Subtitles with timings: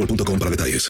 [0.00, 0.88] boostmobile.com para detalles.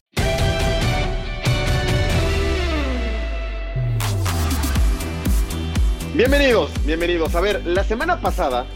[6.15, 7.35] Bienvenidos, bienvenidos.
[7.35, 8.67] A ver, la semana pasada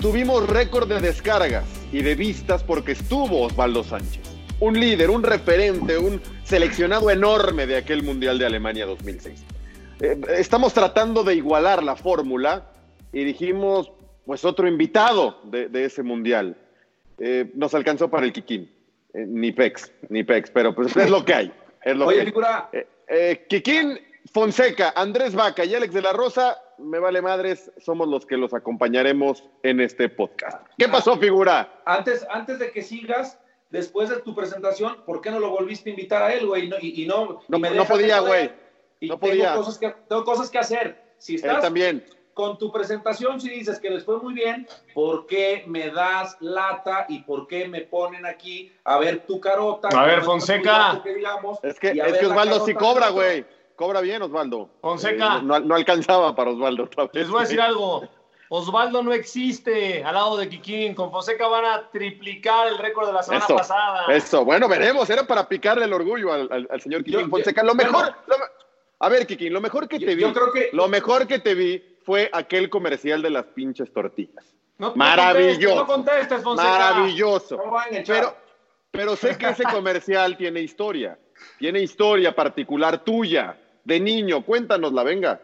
[0.00, 4.22] tuvimos récord de descargas y de vistas porque estuvo Osvaldo Sánchez.
[4.60, 9.42] Un líder, un referente, un seleccionado enorme de aquel Mundial de Alemania 2006.
[10.00, 12.70] Eh, estamos tratando de igualar la fórmula
[13.12, 13.90] y dijimos,
[14.24, 16.56] pues otro invitado de, ese Mundial.
[17.18, 18.73] Eh, nos alcanzó para el Kikín.
[19.14, 21.52] Eh, ni Pex, ni Pex, pero pues es lo que hay.
[21.82, 22.26] Es lo Oye, que hay.
[22.26, 22.68] figura.
[22.72, 23.98] Eh, eh, Kikín,
[24.32, 28.52] Fonseca, Andrés Vaca y Alex de la Rosa, me vale madres, somos los que los
[28.54, 30.66] acompañaremos en este podcast.
[30.78, 31.80] ¿Qué pasó, figura?
[31.84, 33.38] Antes, antes de que sigas,
[33.70, 36.64] después de tu presentación, ¿por qué no lo volviste a invitar a él, güey?
[36.64, 38.46] Y no, y, y no, No- y me no podía, güey.
[39.00, 39.54] No tengo podía.
[39.54, 41.04] Cosas que, tengo cosas que hacer.
[41.18, 42.04] Si Él estás también.
[42.34, 47.06] Con tu presentación, si dices que les fue muy bien, ¿por qué me das lata
[47.08, 49.88] y por qué me ponen aquí a ver tu carota?
[49.96, 51.00] A ver, Fonseca.
[51.02, 53.44] que digamos, Es que, es que Osvaldo sí cobra, güey.
[53.76, 54.68] Cobra bien, Osvaldo.
[54.80, 55.38] Fonseca.
[55.38, 56.84] Eh, no, no alcanzaba para Osvaldo.
[56.84, 58.08] otra vez, Les voy a decir algo.
[58.50, 60.94] Osvaldo no existe al lado de Kikín.
[60.94, 64.04] Con Fonseca van a triplicar el récord de la semana Eso, pasada.
[64.14, 64.44] eso.
[64.44, 65.08] Bueno, veremos.
[65.10, 67.62] Era para picarle el orgullo al, al- al señor Kikín Yo- Fonseca.
[67.62, 67.92] yo- Lo mejor.
[67.92, 68.16] bueno.
[68.28, 68.36] lo
[69.00, 70.22] a ver, Kikín, lo mejor que Yo- te vi.
[70.22, 74.44] yo creo que- Lo mejor que te vi fue aquel comercial de las pinches tortillas.
[74.78, 75.54] No- Maravilloso.
[75.54, 76.68] contestes, No contestes, Fonseca.
[76.70, 77.56] Maravilloso.
[77.56, 78.16] No van a echar.
[78.16, 78.36] Pero,
[78.90, 81.18] pero sé que ese comercial tiene historia.
[81.58, 84.44] Tiene historia particular tuya, de niño.
[84.44, 85.40] Cuéntanosla, venga.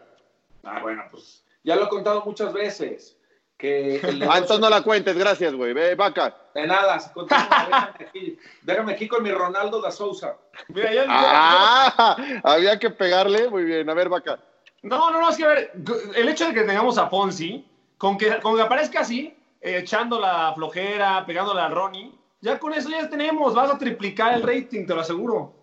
[0.63, 3.17] Ah, bueno, pues ya lo he contado muchas veces.
[3.57, 5.71] Que el Ah, entonces no la cuentes, gracias, güey.
[5.73, 6.35] Ve, vaca.
[6.55, 10.35] De nada, se continúa, déjame, aquí, déjame aquí con mi Ronaldo da Sousa.
[10.69, 13.47] Mira, ya- Ah, había que pegarle.
[13.49, 14.39] Muy bien, a ver, vaca.
[14.83, 15.71] No, no, no, es que a ver,
[16.15, 17.65] el hecho de que tengamos a Fonsi,
[17.97, 22.11] con que, con que aparezca así, eh, echando la flojera, pegándole a Ronnie,
[22.41, 25.53] ya con eso ya tenemos, vas a triplicar el rating, te lo aseguro.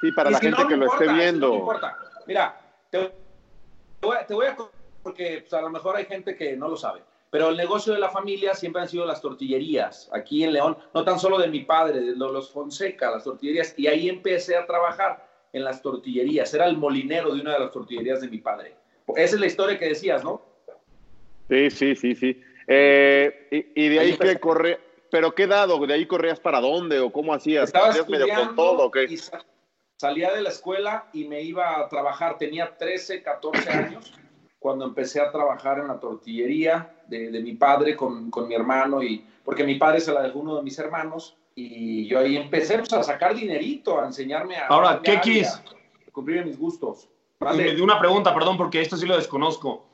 [0.00, 1.48] Sí, para Y la gente no, que lo esté importa, viendo.
[1.48, 1.98] No importa.
[2.26, 2.60] Mira,
[2.90, 3.14] te,
[4.02, 4.56] voy, a- te voy a
[5.04, 7.02] porque pues, a lo mejor hay gente que no lo sabe.
[7.30, 10.10] Pero el negocio de la familia siempre han sido las tortillerías.
[10.12, 13.74] Aquí en León, no tan solo de mi padre, de lo- los Fonseca, las tortillerías.
[13.76, 15.25] Y ahí empecé a trabajar
[15.56, 16.52] en las tortillerías.
[16.54, 18.74] Era el molinero de una de las tortillerías de mi padre.
[19.16, 20.42] Esa es la historia que decías, ¿no?
[21.48, 22.40] Sí, sí, sí, sí.
[22.66, 24.80] Eh, y, y de ahí Ahí que corre.
[25.10, 25.78] ¿Pero qué dado?
[25.86, 27.64] ¿De ahí corrías para dónde o cómo hacías?
[27.64, 29.44] Estaba ¿Hacías medio con estudiando todo y sa-
[29.96, 32.36] salía de la escuela y me iba a trabajar.
[32.38, 34.12] Tenía 13, 14 años
[34.58, 39.02] cuando empecé a trabajar en la tortillería de, de mi padre con, con mi hermano
[39.02, 42.78] y porque mi padre se la dejó uno de mis hermanos y yo ahí empecé
[42.78, 45.60] pues, a sacar dinerito, a enseñarme a Ahora, ¿qué quis?
[46.12, 47.08] cumplir mis gustos.
[47.40, 47.64] Y Mande.
[47.64, 49.86] me dio una pregunta, perdón, porque esto sí lo desconozco.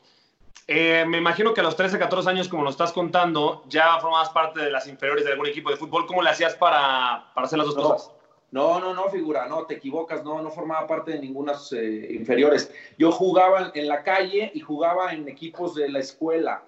[0.66, 4.30] Eh, me imagino que a los 13, 14 años, como lo estás contando, ya formabas
[4.30, 6.06] parte de las inferiores de algún equipo de fútbol.
[6.06, 7.82] ¿Cómo le hacías para, para hacer las dos No.
[7.82, 8.10] cosas?
[8.52, 12.70] No, no, no, figura, no, te equivocas, no, no formaba parte de ninguna eh, inferiores.
[12.98, 16.62] Yo jugaba en la calle y jugaba en equipos de la escuela.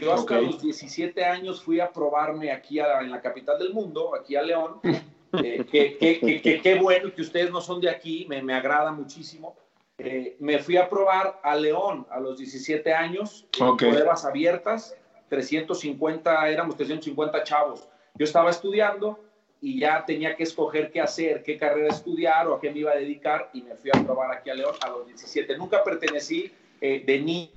[0.00, 0.42] Yo hasta Ok.
[0.42, 4.42] los 17 años fui a probarme aquí a- en la capital del mundo, aquí a
[4.42, 4.80] León.
[5.30, 8.54] Eh, que- que- que- que- Qué bueno que ustedes no son de aquí, me, me
[8.54, 9.54] agrada muchísimo.
[9.98, 13.78] Eh, me fui a probar a León a los 17 años, en Ok.
[13.90, 14.96] pruebas abiertas,
[15.28, 17.86] 350, éramos 350 chavos.
[18.14, 19.20] Yo estaba estudiando
[19.60, 22.92] y ya tenía que escoger qué hacer, qué carrera estudiar o a qué me iba
[22.92, 25.58] a dedicar y me fui a probar aquí a León a los 17.
[25.58, 26.50] Nunca pertenecí
[26.80, 27.50] eh, de ni-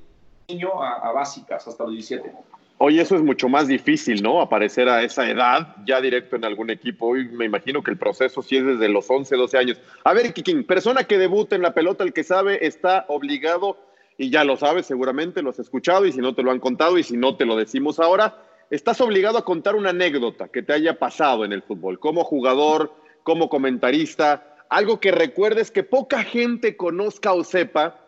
[0.82, 2.32] a, básicas hasta los 17.
[2.78, 4.42] Oye, eso es mucho más difícil, ¿no?
[4.42, 7.10] Aparecer a esa edad ya directo en algún equipo.
[7.10, 9.82] Hoy me imagino que el proceso sí es desde los 11, 12 años.
[10.04, 13.78] A ver, Kikín, persona que debuta en la pelota, el que sabe, está obligado,
[14.18, 16.98] y ya lo sabes seguramente, lo has escuchado, y si no te lo han contado,
[16.98, 20.74] y si no te lo decimos ahora, estás obligado a contar una anécdota que te
[20.74, 26.78] haya pasado en el fútbol, como jugador, como comentarista, algo que recuerdes que poca gente
[26.78, 28.00] conozca o sepa.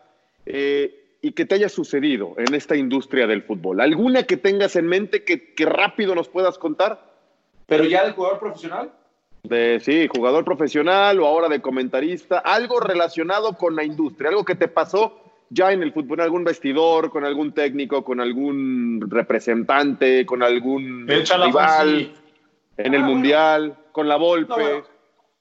[0.46, 3.80] eh, y que te haya sucedido en esta industria del fútbol?
[3.80, 7.02] ¿Alguna que tengas en mente que, que rápido nos puedas contar?
[7.66, 8.92] Pero ya de jugador profesional,
[9.42, 14.54] De, sí, jugador profesional o ahora de comentarista, algo relacionado con la industria, algo que
[14.54, 15.18] te pasó
[15.48, 21.06] ya en el fútbol, en algún vestidor, con algún técnico, con algún representante, con algún
[21.08, 22.12] rival,
[22.76, 23.06] en el Ah, bueno.
[23.06, 24.52] Mundial, con la No, Volpe.
[24.52, 24.84] bueno,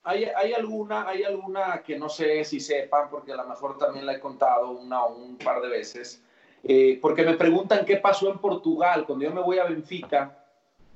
[0.03, 4.05] hay, hay alguna, hay alguna que no sé si sepan, porque a lo mejor también
[4.05, 6.21] la he contado una o un par de veces,
[6.63, 10.37] eh, porque me preguntan qué pasó en Portugal cuando yo me voy a Benfica.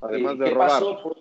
[0.02, 0.70] Además eh, de ¿Qué robar.
[0.70, 1.02] pasó?
[1.02, 1.18] por-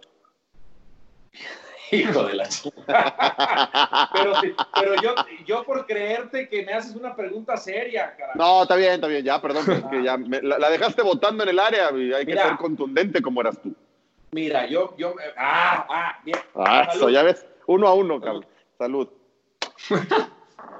[1.92, 2.76] Hijo de la chica.
[4.12, 4.32] pero,
[4.74, 8.38] pero yo, yo por creerte que me haces una pregunta seria, carajo.
[8.38, 11.02] No, está bien, está bien, ya, perdón, pero es que ya me- la, la dejaste
[11.02, 12.48] votando en el área y hay que Mira.
[12.48, 13.72] ser contundente como eras tú.
[14.32, 16.38] Mira, yo, yo, ah, ah, bien.
[16.56, 18.46] Ah, eso, ya ves, uno a uno, cabrón.
[18.78, 19.08] Salud.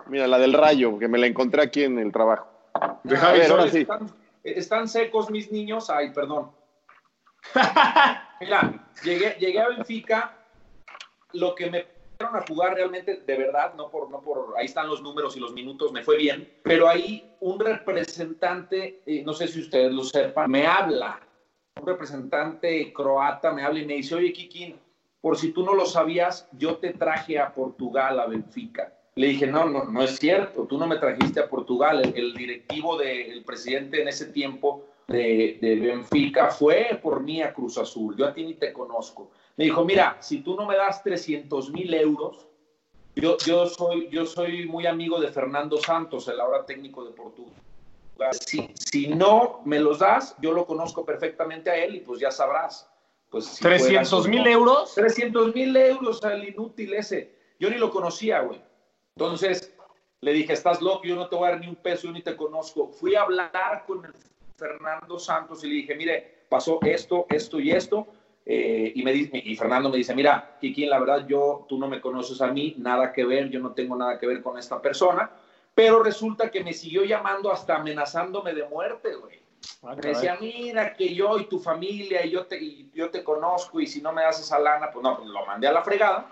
[0.09, 2.49] Mira, la del rayo, que me la encontré aquí en el trabajo.
[3.03, 3.81] Deja A ver, ahora sí.
[3.81, 4.11] Están,
[4.44, 5.91] están secos mis niños.
[5.91, 6.50] Ay, perdón.
[8.41, 10.37] Mira, llegué, llegué a Benfica.
[11.33, 14.89] Lo que me pusieron a jugar realmente, de verdad, no por, no por, ahí están
[14.89, 16.49] los números y los minutos, me fue bien.
[16.62, 21.21] Pero ahí un representante, eh, no sé si ustedes lo sepan, me habla.
[21.79, 24.79] Un representante croata me habla y me dice, oye, Kikín,
[25.26, 28.93] por si tú no lo sabías, yo te traje a Portugal, a Benfica.
[29.17, 32.12] Le dije, no, no, no es cierto, tú no me trajiste a Portugal.
[32.14, 37.76] El, directivo del presidente en ese tiempo de, de Benfica fue por mí a Cruz
[37.76, 38.14] Azul.
[38.17, 39.32] Yo a ti ni te conozco.
[39.56, 42.46] Me dijo, mira, si tú no me das 300 mil euros,
[43.17, 47.52] yo, soy, muy amigo de Fernando Santos, el ahora técnico de Portugal.
[48.38, 52.88] Si no me los das, yo lo conozco perfectamente a él y pues ya sabrás.
[53.31, 54.94] Pues, si 300 fueras o mil euros.
[54.94, 57.34] 300 mil euros al inútil ese.
[57.58, 58.61] Yo ni lo conocía, güey.
[59.17, 59.75] Entonces
[60.20, 62.23] le dije, estás loco, yo no te voy a dar ni un peso, yo ni
[62.23, 62.88] te conozco.
[62.88, 64.12] Fui a hablar con el
[64.56, 68.06] Fernando Santos y le dije, mire, pasó esto, esto y esto.
[68.44, 71.88] eh, y, me dice, y Fernando me dice, mira, Kikín, la verdad, yo, tú no
[71.88, 74.81] me conoces a mí, nada que ver, yo no tengo nada que ver con esta
[74.81, 75.31] persona.
[75.75, 79.45] Pero resulta que me siguió llamando hasta amenazándome de muerte, güey.
[79.83, 83.81] Me decía, mira, que yo y tu familia y yo te, y yo te conozco
[83.81, 86.29] y si no me das esa lana, pues no, pues lo mandé a la fregada.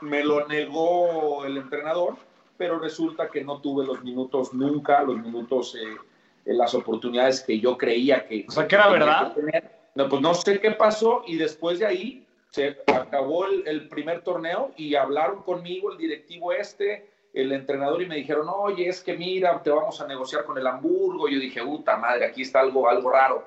[0.00, 2.16] Me lo negó el entrenador,
[2.56, 5.96] pero resulta que no tuve los minutos nunca, los minutos, eh,
[6.44, 8.46] eh, las oportunidades que yo creía que...
[8.48, 9.34] O sea, que era verdad.
[9.34, 9.64] que.
[9.94, 14.22] No, pues no sé qué pasó y después de ahí se acabó el, el primer
[14.22, 19.16] torneo y hablaron conmigo el directivo este, el entrenador y me dijeron, oye, es que
[19.16, 21.28] mira, te vamos a negociar con el Hamburgo.
[21.28, 23.44] Yo dije, puta madre, aquí está algo, algo raro.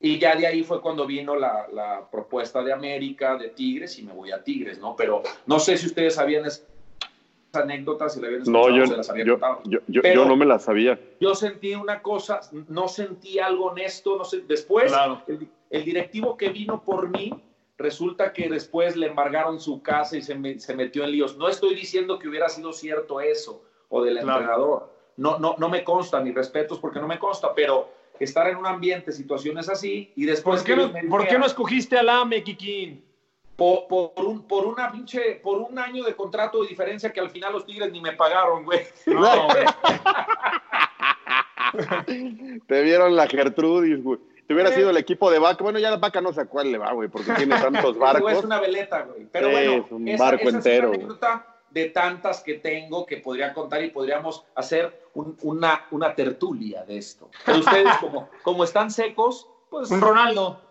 [0.00, 4.04] Y ya de ahí fue cuando vino la, la propuesta de América, de Tigres, y
[4.04, 4.94] me voy a Tigres, ¿no?
[4.96, 6.64] Pero no sé si ustedes sabían esas
[7.52, 9.60] anécdotas, si le habían No, escuchado, yo, se las había yo, contado.
[9.64, 10.98] yo, yo- yo no me la sabía.
[11.18, 14.42] Yo sentí una cosa, no sentí algo honesto, no sé.
[14.46, 15.22] Después, Claro.
[15.26, 17.32] el, el directivo que vino por mí,
[17.78, 21.36] resulta que después le embargaron su casa y se, me- se metió en líos.
[21.36, 24.38] No estoy diciendo que hubiera sido cierto eso o del Claro.
[24.40, 24.94] entrenador.
[25.16, 27.88] No, no, no me consta, ni respetos porque no me consta, pero
[28.20, 31.20] estar en un ambiente, situaciones así, y después ¿Por qué, que no, ellos me ¿Por
[31.20, 33.04] qué dijeran, no escogiste al AME, Kikín?
[33.56, 37.30] por, por un, por una pinche, por un año de contrato de diferencia que al
[37.30, 38.80] final los Tigres ni me pagaron, güey.
[39.06, 39.64] No, güey.
[42.66, 44.18] Te vieron la Gertrudis, güey.
[44.48, 44.74] Te hubiera Eh.
[44.74, 45.62] sido el equipo de Vaca.
[45.62, 48.32] Bueno, ya la Vaca no sé a cuál le va, güey, porque tiene tantos barcos.
[48.32, 49.26] Es una veleta, güey.
[49.30, 51.00] Pero bueno, es un esa, barco esa es entero, una güey.
[51.06, 56.82] anécdota de tantas que tengo que podría contar y podríamos hacer un- una, una tertulia
[56.84, 57.28] de esto.
[57.44, 59.90] Pero ustedes, como, como están secos, pues.
[59.90, 60.62] Un Ronaldo.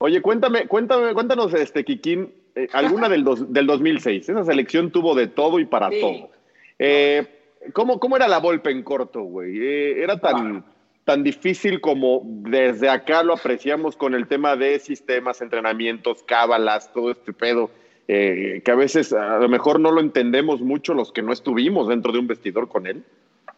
[0.00, 4.28] Oye, cuéntame, cuéntame, cuéntanos, este, Kikín, eh, alguna del, dos- del 2006.
[4.28, 6.00] Esa selección tuvo de todo y para Sí.
[6.00, 6.30] todo.
[6.78, 7.26] Eh,
[7.72, 9.56] ¿cómo, ¿Cómo era la Volpe en corto, güey?
[9.60, 10.62] Eh, ¿Era tan,
[11.08, 17.10] tan difícil como desde acá lo apreciamos con el tema de sistemas, entrenamientos, cábalas, todo
[17.10, 17.70] este pedo?
[18.08, 21.88] eh, que a veces a lo mejor no lo entendemos mucho los que no estuvimos
[21.88, 23.02] dentro de un vestidor con él.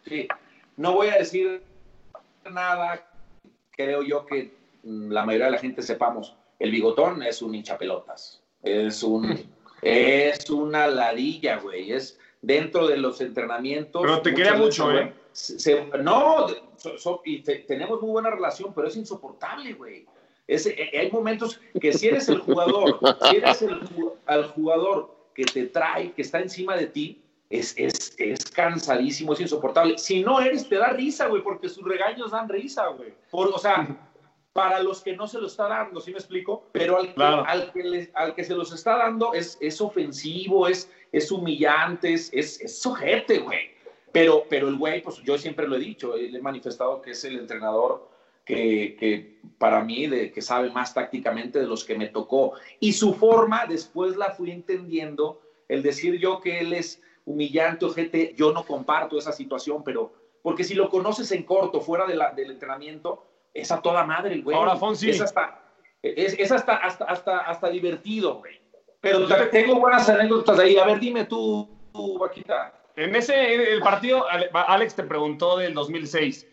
[0.07, 0.27] Sí,
[0.77, 1.61] no voy a decir
[2.49, 3.05] nada,
[3.71, 4.53] creo yo que
[4.83, 9.39] mm, la mayoría de la gente sepamos, el bigotón es un hinchapelotas, es un
[9.81, 14.01] es una ladilla, güey, es dentro de los entrenamientos.
[14.03, 15.13] Pero te quería veces, mucho, ¿eh?
[15.33, 16.47] se- se- no,
[16.81, 20.05] so- so- y te- tenemos muy buena relación, pero es insoportable, güey.
[20.47, 23.79] Es- eh, hay momentos que si eres el jugador, si eres el,
[24.25, 29.41] al jugador que te trae, que está encima de ti, es, es, es cansadísimo, es
[29.41, 29.97] insoportable.
[29.97, 33.13] Si no eres, te da risa, güey, porque sus regaños dan risa, güey.
[33.29, 33.87] Por- O sea,
[34.53, 36.65] para los que no se lo está dando, ¿sí me explico?
[36.73, 37.45] Pero al que, Claro.
[37.47, 42.13] al que, les- al que se los está dando es, es ofensivo, es, es humillante,
[42.13, 43.71] es, es, es sujete, güey.
[44.11, 47.23] Pero, pero el güey, pues yo siempre lo he dicho, le he manifestado que es
[47.23, 48.09] el entrenador
[48.43, 52.53] que, que para mí, de, que sabe más tácticamente de los que me tocó.
[52.79, 58.33] Y su forma, después la fui entendiendo, el decir yo que él es humillante, ojete,
[58.35, 62.31] yo no comparto esa situación, pero porque si lo conoces en corto, fuera de la-
[62.33, 64.57] del entrenamiento, es a toda madre el güey.
[64.57, 65.11] Ahora, Fonsi.
[65.11, 65.61] Es hasta,
[66.01, 68.59] es, es hasta, hasta, hasta, hasta divertido, güey.
[68.99, 70.77] Pero te- tengo buenas anécdotas ahí.
[70.77, 72.73] A ver, dime tú, tú Vaquita.
[72.95, 76.47] En ese en el partido, Ale- Alex te preguntó del 2006.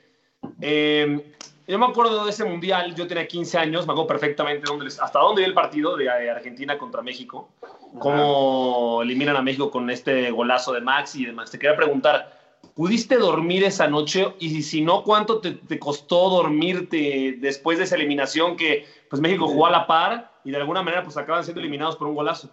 [0.61, 1.21] Eh,
[1.67, 5.01] yo me acuerdo de ese mundial, yo tenía 15 años, me acuerdo perfectamente dónde les-
[5.01, 7.51] hasta dónde vi el partido de eh, Argentina contra México,
[7.99, 11.51] cómo eliminan a México con este golazo de Maxi y demás.
[11.51, 12.31] Te quería preguntar,
[12.75, 14.35] ¿pudiste dormir esa noche?
[14.39, 19.47] Y si no, ¿cuánto te, te costó dormirte después de esa eliminación que pues México
[19.49, 22.49] jugó a la par y de alguna manera pues acaban siendo eliminados por un golazo?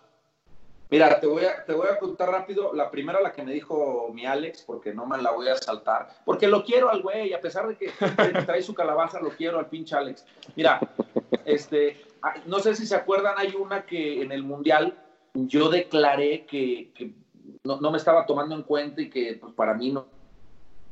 [0.90, 2.74] Mira, te voy, a, te voy a contar rápido.
[2.74, 6.10] La primera, la que me dijo mi Alex, porque no me la voy a saltar.
[6.24, 7.92] Porque lo quiero al güey, a pesar de que
[8.46, 10.26] trae su calabaza, lo quiero al pinche Alex.
[10.56, 10.80] Mira,
[11.44, 14.98] este, ah, no sé si se acuerdan, hay una que en el Mundial
[15.34, 16.92] yo declaré que,
[17.64, 20.06] no, no me estaba tomando en cuenta y que pues, para mí no,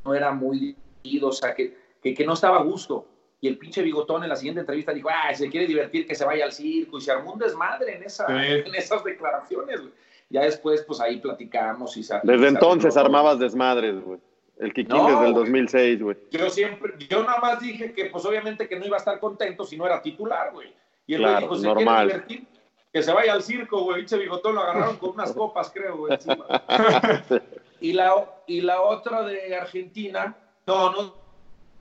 [0.03, 0.75] no era muy
[1.21, 3.05] o sea, que, que, que no estaba a gusto.
[3.43, 6.15] Y el pinche bigotón en la siguiente entrevista dijo, ah, si se quiere divertir, que
[6.15, 6.97] se vaya al circo.
[6.97, 8.33] Y se armó un desmadre en, esa, Sí.
[8.65, 9.81] en esas declaraciones.
[9.81, 9.91] güey.
[10.29, 13.17] Ya después, pues ahí platicamos y se- Desde se entonces arregló.
[13.17, 14.17] armabas desmadres, güey.
[14.59, 15.43] El Kikín No, desde el güey.
[15.45, 16.17] 2006, güey.
[16.31, 19.65] Yo siempre, yo nada más dije que pues obviamente que no iba a estar contento
[19.65, 20.69] si no era titular, güey.
[21.05, 22.07] Y güey Claro, dijo, se normal.
[22.07, 22.47] quiere divertir,
[22.93, 23.97] que se vaya al circo, güey.
[23.97, 26.13] Pinche bigotón lo agarraron con unas copas, creo, güey.
[26.13, 26.45] encima.
[27.81, 30.33] y, la, y la otra de Argentina,
[30.65, 31.22] no, no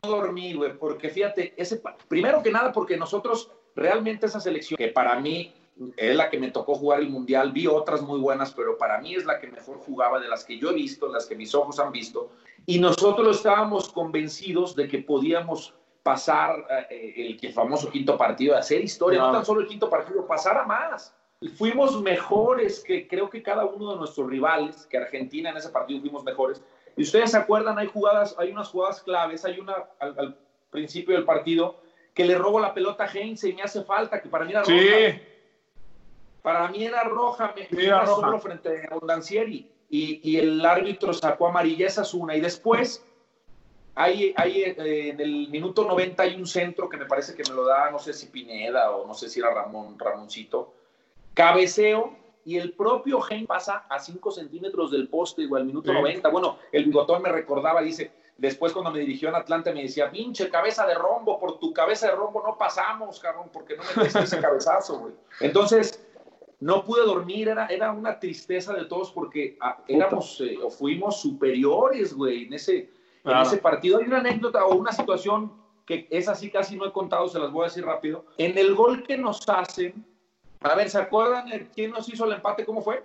[0.08, 5.18] dormí, güey, porque fíjate, ese, primero que nada porque nosotros realmente esa selección, que para
[5.20, 5.54] mí
[5.96, 9.14] es la que me tocó jugar el Mundial, vi otras muy buenas, pero para mí
[9.14, 11.78] es la que mejor jugaba de las que yo he visto, las que mis ojos
[11.78, 12.30] han visto,
[12.66, 18.82] y nosotros estábamos convencidos de que podíamos pasar eh, el, el famoso quinto partido, hacer
[18.82, 19.38] historia, no Claro.
[19.38, 21.14] tan solo el quinto partido, pasar a más.
[21.56, 26.00] Fuimos mejores que creo que cada uno de nuestros rivales, que Argentina en ese partido
[26.00, 26.62] fuimos mejores.
[26.96, 30.36] Y ustedes se acuerdan, hay jugadas, hay unas jugadas claves, hay una al, al
[30.70, 31.80] principio del partido
[32.14, 34.64] que le robo la pelota a Heinze y me hace falta, que para mí era
[34.64, 35.20] Sí, roja.
[36.42, 38.20] Para mí era roja, me, me era roja.
[38.20, 39.70] solo frente a Ondancieri.
[39.88, 42.34] Y, y el árbitro sacó amarilla, esa es una.
[42.34, 43.04] Y después,
[43.94, 47.54] hay, hay, eh, en el minuto 90 hay un centro que me parece que me
[47.54, 50.72] lo da, no sé si Pineda o no sé si era Ramón, Ramoncito.
[51.34, 55.98] Cabeceo y el propio Gen pasa a 5 centímetros del poste, igual al minuto Sí.
[55.98, 56.28] 90.
[56.28, 60.48] Bueno, el bigotón me recordaba, dice, después cuando me dirigió en Atlanta me decía, pinche
[60.48, 64.40] cabeza de rombo, por tu cabeza de rombo no pasamos, cabrón, porque no me ese
[64.40, 65.14] cabezazo, güey.
[65.40, 66.04] Entonces,
[66.60, 71.20] no pude dormir, era, era una tristeza de todos porque ah, éramos eh, o fuimos
[71.20, 72.90] superiores, güey, en ese,
[73.24, 73.98] en ese partido.
[73.98, 75.52] Hay una anécdota o una situación
[75.84, 78.24] que es así, casi no he contado, se las voy a decir rápido.
[78.38, 80.04] En el gol que nos hacen,
[80.62, 82.64] a ver, ¿se acuerdan de quién nos hizo el empate?
[82.64, 83.02] ¿Cómo fue?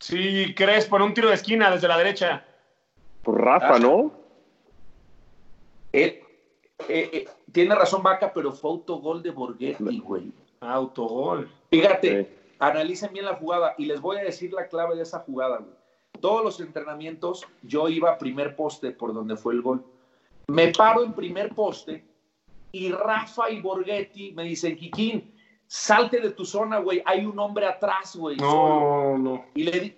[0.00, 2.44] sí, crees por un tiro de esquina desde la derecha.
[3.22, 3.78] Pues Rafa, Ah.
[3.78, 4.12] ¿no?
[5.92, 6.22] Eh,
[6.88, 10.32] eh, eh, tiene razón Vaca, pero fue autogol de Borghetti, güey.
[10.60, 11.48] Autogol.
[11.70, 12.28] Fíjate, Sí.
[12.58, 15.58] analicen bien la jugada y les voy a decir la clave de esa jugada.
[15.58, 15.72] güey.
[16.20, 19.84] Todos los entrenamientos yo iba a primer poste por donde fue el gol.
[20.48, 22.04] Me paro en primer poste
[22.72, 25.33] y Rafa y Borghetti me dicen, Kikín,
[25.66, 27.02] salte de tu zona, güey.
[27.04, 28.38] Hay un hombre atrás, güey.
[28.38, 29.16] solo".
[29.16, 29.44] No, no.
[29.54, 29.96] Y le, di-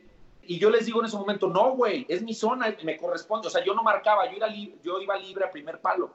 [0.49, 3.49] y yo les digo en ese momento, no, güey, es mi zona, me corresponde.
[3.49, 6.11] O sea, yo no marcaba, yo, era li- yo iba libre a primer palo.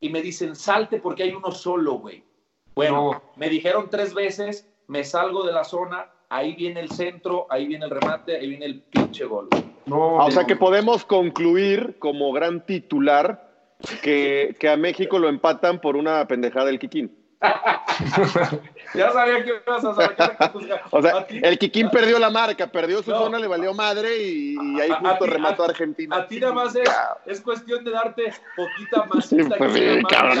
[0.00, 2.24] Y me dicen, salte porque hay uno solo, güey.
[2.74, 3.22] Bueno, No.
[3.36, 7.84] me dijeron tres veces, me salgo de la zona, ahí viene el centro, ahí viene
[7.84, 9.48] el remate, ahí viene el pinche gol.
[9.86, 13.50] No, Ah, o sea que podemos concluir como gran titular
[14.02, 17.14] que, que a México lo empatan por una pendejada del Kikín.
[18.92, 20.52] Ya sabía que ibas a sacar a
[20.90, 23.18] O sea, a ti- el Kikín perdió la marca, perdió su No.
[23.18, 26.16] zona, le valió madre y, y ahí A- a justo ti- remató a- a Argentina.
[26.16, 26.90] A ti nada más es,
[27.26, 29.26] es cuestión de darte poquita más.
[29.26, 30.38] Sí, pues sí, cabrón.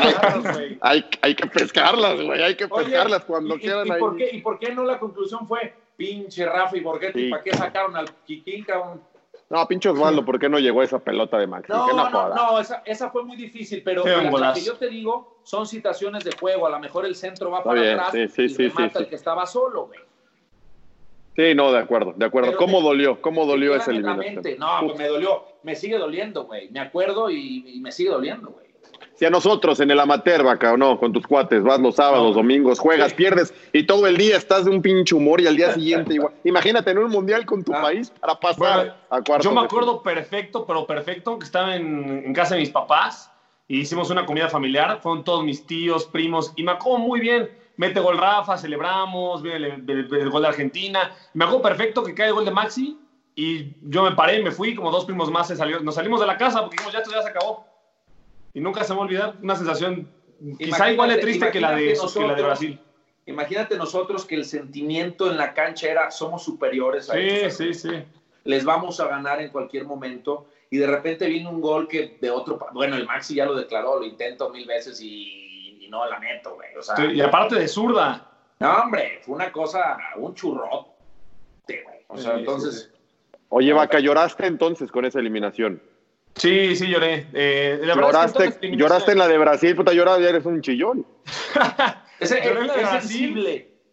[0.80, 4.00] Hay, hay que pescarlas, güey, hay que Oye, pescarlas cuando ¿y, y- quieran y ahí.
[4.00, 7.24] por qué, ¿Y por qué no la conclusión fue pinche Rafa y Borghetti?
[7.26, 7.30] Sí.
[7.30, 9.00] ¿Para qué sacaron al Kikín, cabrón?
[9.50, 11.72] No, pinche Osvaldo, ¿por qué no llegó esa pelota de Maxi?
[11.72, 14.88] No, no, no, no, esa, esa fue muy difícil, pero la, la que yo te
[14.88, 16.68] digo son situaciones de juego.
[16.68, 18.92] A lo mejor el centro va Está para bien, atrás sí, sí, y sí, remata
[18.92, 19.10] sí, el sí.
[19.10, 19.98] que estaba solo, güey.
[21.34, 22.50] Sí, no, de acuerdo, de acuerdo.
[22.50, 23.20] Pero ¿Cómo dolió?
[23.20, 24.42] ¿Cómo dolió esa eliminación?
[24.56, 25.44] No, pues me dolió.
[25.64, 26.70] Me sigue doliendo, güey.
[26.70, 28.69] Me acuerdo y, y me sigue doliendo, güey.
[29.20, 32.34] Si a nosotros en el amateur, vaca, o no, con tus cuates, vas los sábados,
[32.34, 33.16] domingos, juegas, Sí.
[33.16, 35.74] pierdes y todo el día estás de un pinche humor y al día
[36.08, 36.32] siguiente igual.
[36.42, 37.82] Imagínate en un mundial con tu Ah.
[37.82, 39.44] país para pasar Bueno, a cuartos.
[39.44, 43.30] Yo me acuerdo perfecto, pero perfecto, que estaba en, en casa de mis papás
[43.68, 45.00] y hicimos una comida familiar.
[45.02, 47.50] Fueron todos mis tíos, primos, y me acuerdo muy bien.
[47.76, 51.10] Mete gol Rafa, celebramos, viene el, el- el gol de Argentina.
[51.34, 52.98] Me acuerdo perfecto que cae el gol de Maxi
[53.34, 56.26] y yo me paré, me fui, como dos primos más se salió, nos salimos de
[56.26, 57.66] la casa porque dijimos, ya esto ya se acabó.
[58.54, 60.10] Y nunca se me va a olvidar una sensación
[60.58, 62.80] quizá igual de triste que la de, que la de Brasil.
[63.26, 67.54] Imagínate nosotros que el sentimiento en la cancha era somos superiores a ellos.
[67.54, 68.04] Sí, sí, sí.
[68.44, 72.30] les vamos a ganar en cualquier momento y de repente viene un gol que de
[72.30, 76.18] otro, bueno, el Maxi ya lo declaró, lo intento mil veces y, y no la
[76.18, 78.26] meto, güey, o sea, Sí, Y aparte de zurda.
[78.60, 80.86] no, hombre, fue una cosa, un churrote,
[81.66, 82.92] güey, o sea, Sí, sí, entonces,
[83.52, 85.82] Oye, vaca, lloraste entonces con esa eliminación.
[86.36, 87.26] Sí, sí, lloré.
[87.34, 90.44] Eh, la verdad es que Lloraste, lloraste en la de Brasil, puta, lloraba, ya eres
[90.46, 91.06] un chillón.
[92.20, 93.46] es, Lloré en la de es Brasil.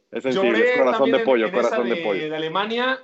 [0.09, 2.29] Es sensible, Lloré es corazón de pollo, en corazón de, de, pollo.
[2.29, 2.99] de Alemania.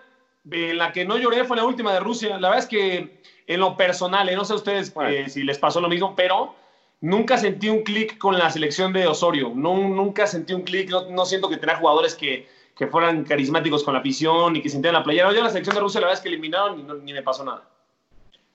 [0.50, 2.38] En la que no lloré fue la última de Rusia.
[2.38, 3.17] La verdad es que
[3.48, 5.10] en lo personal, eh, no sé a ustedes Bueno.
[5.10, 6.54] eh, si les pasó lo mismo, pero
[7.02, 9.52] nunca sentí un clic con la selección de Osorio.
[9.56, 10.89] No, nunca sentí un clic.
[10.89, 14.69] No, no siento que tenía jugadores que, que fueran carismáticos con la afición y que
[14.69, 15.32] sintieran la playera.
[15.32, 17.22] Yo en la selección de Rusia la verdad es que eliminaron y no- ni me
[17.24, 17.69] pasó nada.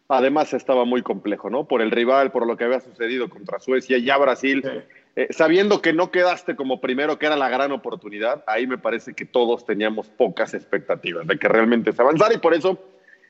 [0.09, 1.66] Además estaba muy complejo, ¿no?
[1.68, 4.71] Por el rival, por lo que había sucedido contra Suecia, ya Brasil, Sí.
[5.16, 9.12] eh, sabiendo que no quedaste como primero, que era la gran oportunidad, ahí me parece
[9.12, 12.79] que todos teníamos pocas expectativas de que realmente se avanzara y por eso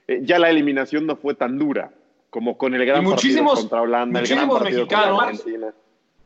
[0.06, 1.90] eh, ya la eliminación no fue tan dura
[2.30, 5.74] como con el gran Y partido contra Holanda, el gran partido mexicanos- contra Argentina.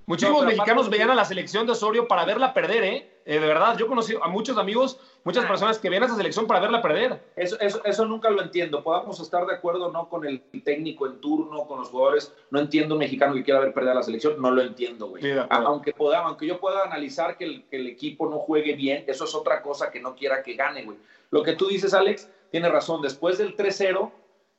[0.07, 3.09] Muchísimos No, mexicanos veían a la selección de Osorio para verla perder, ¿eh?
[3.25, 6.49] Eh, De verdad, yo conocí a muchos amigos, muchas personas que veían a esa selección
[6.49, 7.23] para verla perder.
[7.37, 8.83] Eso, eso, eso nunca lo entiendo.
[8.83, 12.35] Podamos estar de acuerdo no con el técnico en turno, con los jugadores.
[12.51, 14.43] No entiendo un mexicano que quiera ver perder a la selección.
[14.43, 15.23] No lo entiendo, güey.
[15.23, 19.05] Sí, aunque, pueda, aunque yo pueda analizar que el, que el equipo no juegue bien,
[19.07, 20.99] eso es otra cosa que no quiera que gane, güey.
[21.31, 23.01] Lo que tú dices, Alex, tiene razón.
[23.03, 24.11] Después del 3-0,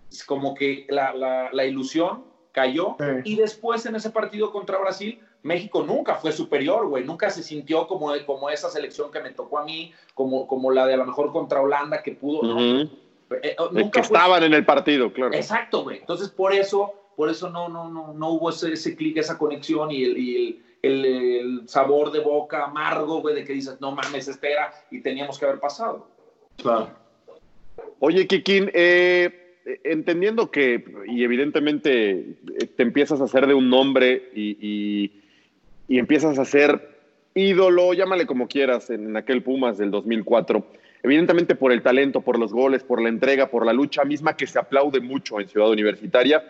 [0.09, 2.95] es como que la, la- la ilusión cayó.
[2.97, 3.05] Sí.
[3.25, 7.03] Y después en ese partido contra Brasil, México nunca fue superior, güey.
[7.03, 10.85] Nunca se sintió como, como esa selección que me tocó a mí, como, como la
[10.87, 12.43] de a lo mejor contra Holanda que pudo.
[12.43, 12.81] no.
[12.81, 12.89] Eh,
[13.29, 15.33] Es nunca que fue- estaban en el partido, claro.
[15.33, 15.97] Exacto, güey.
[15.99, 19.89] Entonces, por eso, por eso no, no, no, no hubo ese, ese clic, esa conexión
[19.91, 23.91] y, el, y el, el- el sabor de boca amargo, güey, de que dices, no
[23.91, 26.07] mames, espera, y teníamos que haber pasado.
[26.57, 26.89] Claro.
[27.99, 32.11] Oye, Kikín, eh, entendiendo que, y evidentemente
[32.59, 35.22] eh, te empiezas a hacer de un nombre y, y-
[35.87, 36.93] y empiezas a ser
[37.35, 40.65] ídolo, llámale como quieras, en aquel Pumas del 2004,
[41.03, 44.47] evidentemente por el talento, por los goles, por la entrega, por la lucha misma que
[44.47, 46.43] se aplaude mucho en Ciudad Universitaria.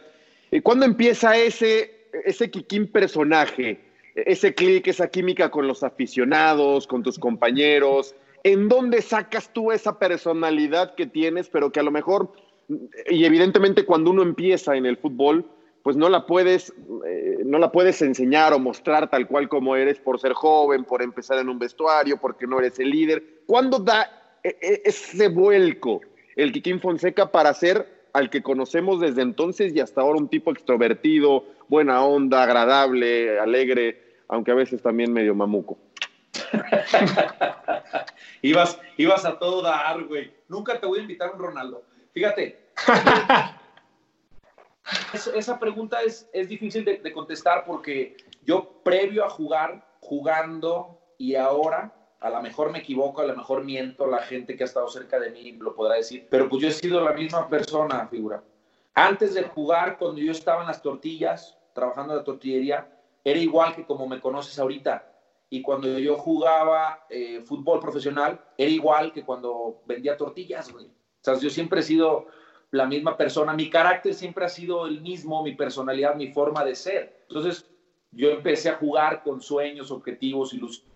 [0.51, 3.79] Eh, ¿Cuándo empieza ese, ese Kikín personaje,
[4.15, 8.15] ese clic, esa química con los aficionados, con tus compañeros?
[8.43, 12.33] ¿En dónde sacas tú esa personalidad que tienes, pero que a lo mejor,
[13.09, 15.45] y evidentemente cuando uno empieza en el fútbol,
[15.83, 16.73] pues no la puedes,
[17.05, 21.01] eh, no la puedes enseñar o mostrar tal cual como eres por ser joven, por
[21.01, 23.41] empezar en un vestuario, porque no eres el líder.
[23.45, 26.01] ¿Cuándo da e- e- ese vuelco
[26.35, 30.51] el Kikín Fonseca para ser al que conocemos desde entonces y hasta ahora un tipo
[30.51, 35.77] extrovertido, buena onda, agradable, alegre, aunque a veces también medio mamuco?
[38.41, 40.31] Ibas, ibas a todo dar, güey.
[40.47, 41.83] Nunca te voy a invitar a un Ronaldo.
[42.13, 42.59] Fíjate.
[45.13, 50.99] es- esa pregunta es, es difícil de, de contestar porque yo previo a jugar, jugando
[51.17, 54.65] y ahora, a lo mejor me equivoco, a lo mejor miento, la gente que ha
[54.65, 58.07] estado cerca de mí lo podrá decir, pero pues yo he sido la misma persona,
[58.07, 58.43] figura.
[58.95, 62.87] Antes de jugar, cuando yo estaba en las tortillas, trabajando en la tortillería,
[63.23, 65.09] era igual que como me conoces ahorita.
[65.49, 70.85] Y cuando yo jugaba eh, fútbol profesional, era igual que cuando vendía tortillas, güey.
[70.87, 70.91] O
[71.23, 72.27] sea, yo siempre he sido
[72.73, 73.53] la misma persona.
[73.53, 77.25] Mi carácter siempre ha sido el mismo, mi personalidad, mi forma de ser.
[77.29, 77.69] Entonces,
[78.11, 80.91] yo empecé a jugar con sueños, objetivos, ilusiones.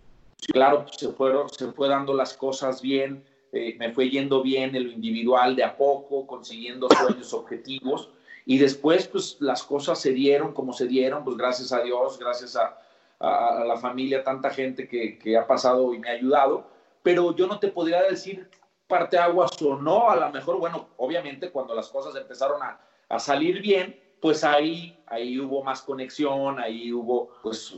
[0.52, 4.84] Claro, se, fueron, se fue dando las cosas bien, eh, me fue yendo bien en
[4.84, 8.10] lo individual de a poco, consiguiendo sueños, objetivos.
[8.44, 12.56] Y después, pues las cosas se dieron como se dieron, pues gracias a Dios, gracias
[12.56, 12.76] a,
[13.20, 16.66] la familia, tanta gente que, ha pasado y me ha ayudado.
[17.04, 18.48] Pero yo no te podría decir
[18.88, 23.18] parte aguas o no, a lo mejor, bueno, obviamente cuando las cosas empezaron a, a
[23.20, 27.76] salir bien, pues ahí, ahí hubo más conexión, ahí hubo, pues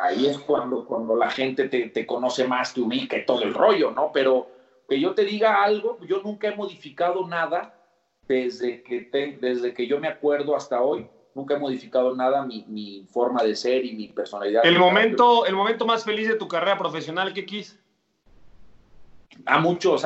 [0.00, 3.52] ahí es cuando, cuando la gente te, te conoce más, te ubica y todo el
[3.52, 4.10] rollo, ¿no?
[4.12, 4.48] Pero
[4.88, 7.74] que yo te diga algo, yo nunca he modificado nada
[8.26, 11.06] desde que, te, desde que yo me acuerdo hasta hoy.
[11.34, 14.64] Nunca he modificado nada mi, mi forma de ser y mi personalidad.
[14.64, 17.78] El momento, el momento más feliz de tu carrera profesional, ¿qué quis?
[19.44, 20.04] A muchos,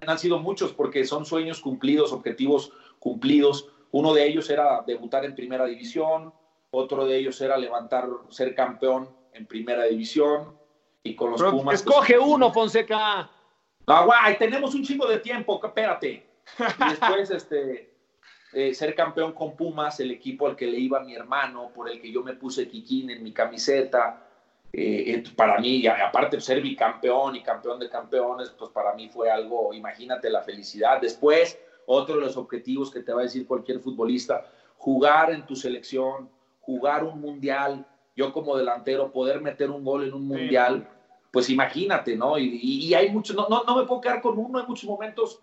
[0.00, 3.68] han sido muchos porque son sueños cumplidos, objetivos cumplidos.
[3.90, 6.32] Uno de ellos era debutar en primera división,
[6.70, 10.56] otro de ellos era levantar, ser campeón en primera división
[11.02, 11.64] y con los Pero Pumas.
[11.64, 13.30] pues, Escoge uno, Fonseca.
[13.86, 16.28] No, guay, tenemos un chingo de tiempo, espérate.
[16.58, 17.94] Y después, este,
[18.52, 22.00] eh, ser campeón con Pumas, el equipo al que le iba mi hermano, por el
[22.00, 24.25] que yo me puse Kikín en mi camiseta.
[24.72, 29.08] Eh, para mí, y aparte de ser bicampeón y campeón de campeones, pues para mí
[29.08, 31.00] fue algo, imagínate la felicidad.
[31.00, 34.44] Después, otro de los objetivos que te va a decir cualquier futbolista,
[34.76, 36.28] jugar en tu selección,
[36.60, 40.88] jugar un mundial, yo como delantero, poder meter un gol en un mundial,
[41.30, 42.38] pues imagínate, ¿no?
[42.38, 44.88] Y, y, y hay muchos, no, no, no, me puedo quedar con uno, hay muchos
[44.88, 45.42] momentos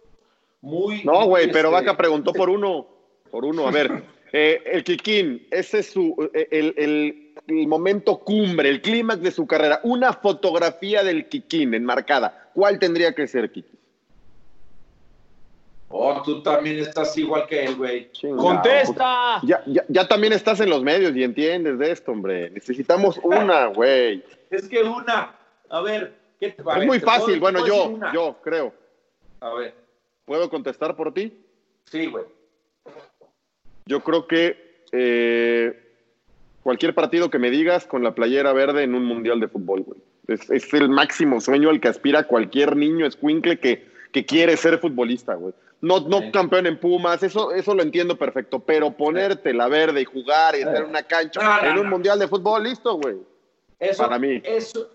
[0.62, 1.04] muy...
[1.04, 2.88] No, güey, pero este, Vaca preguntó por uno,
[3.30, 8.70] por uno, a ver, eh, el Kikín, ese es su, el, el, el momento cumbre,
[8.70, 13.78] el clímax de su carrera, una fotografía del Kikín enmarcada, ¿cuál tendría que ser, Kiki?
[15.96, 18.10] Oh, tú también estás igual que él, güey.
[18.36, 19.40] ¡Contesta!
[19.44, 22.50] Ya, ya, ya, también estás en los medios y entiendes de esto, hombre.
[22.50, 24.24] Necesitamos una, güey.
[24.50, 25.36] Es que una,
[25.70, 28.74] a ver, ¿qué te Es muy fácil, bueno, yo, yo creo.
[29.40, 29.76] A ver.
[30.26, 31.46] ¿Puedo contestar por ti?
[31.86, 32.26] Sí, güey.
[33.86, 35.83] Yo creo que eh,
[36.64, 40.00] cualquier partido que me digas con la playera verde en un mundial de fútbol, güey.
[40.28, 44.80] Es, es el máximo sueño al que aspira cualquier niño escuincle que, que quiere ser
[44.80, 45.54] futbolista, güey.
[45.82, 46.32] No, no sí.
[46.32, 50.64] campeón en Pumas, eso, eso lo entiendo perfecto, pero ponerte la verde y jugar y
[50.64, 53.18] hacer una cancha no, no, en un mundial de fútbol, listo, güey.
[53.78, 54.42] Eso, Para mí.
[54.46, 54.90] Eso,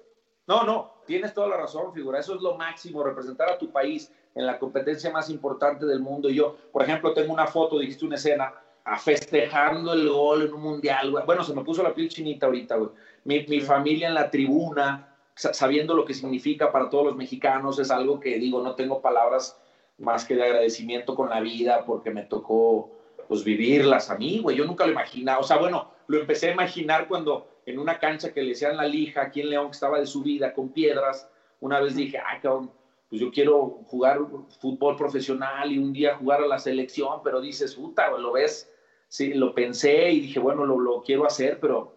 [0.47, 2.19] no, no, tienes toda la razón, figura.
[2.19, 6.31] Eso es lo máximo, representar a tu país en la competencia más importante del mundo.
[6.31, 8.55] Y yo, por ejemplo, tengo una foto, dijiste una escena,
[8.89, 11.25] a festejando el gol en un mundial, güey.
[11.27, 12.91] Bueno, se me puso la piel chinita ahorita, güey.
[13.25, 17.91] Mi, mi familia en la tribuna, sabiendo lo que significa para todos los mexicanos, es
[17.91, 19.61] algo que digo, no tengo palabras
[19.99, 22.91] más que de agradecimiento con la vida porque me tocó
[23.27, 24.57] pues vivirlas a mí, güey.
[24.57, 25.41] Yo nunca lo imaginaba.
[25.41, 28.87] O sea, bueno, lo empecé a imaginar cuando en una cancha que le decían la
[28.87, 31.29] lija aquí en León, que estaba de subida con piedras,
[31.61, 32.71] una vez dije, ah, cabrón,
[33.11, 34.21] pues yo quiero jugar
[34.61, 38.71] fútbol profesional y un día jugar a la selección, pero dices, puta, lo ves,
[39.09, 41.97] sí, lo pensé y dije, bueno, lo, lo quiero hacer, pero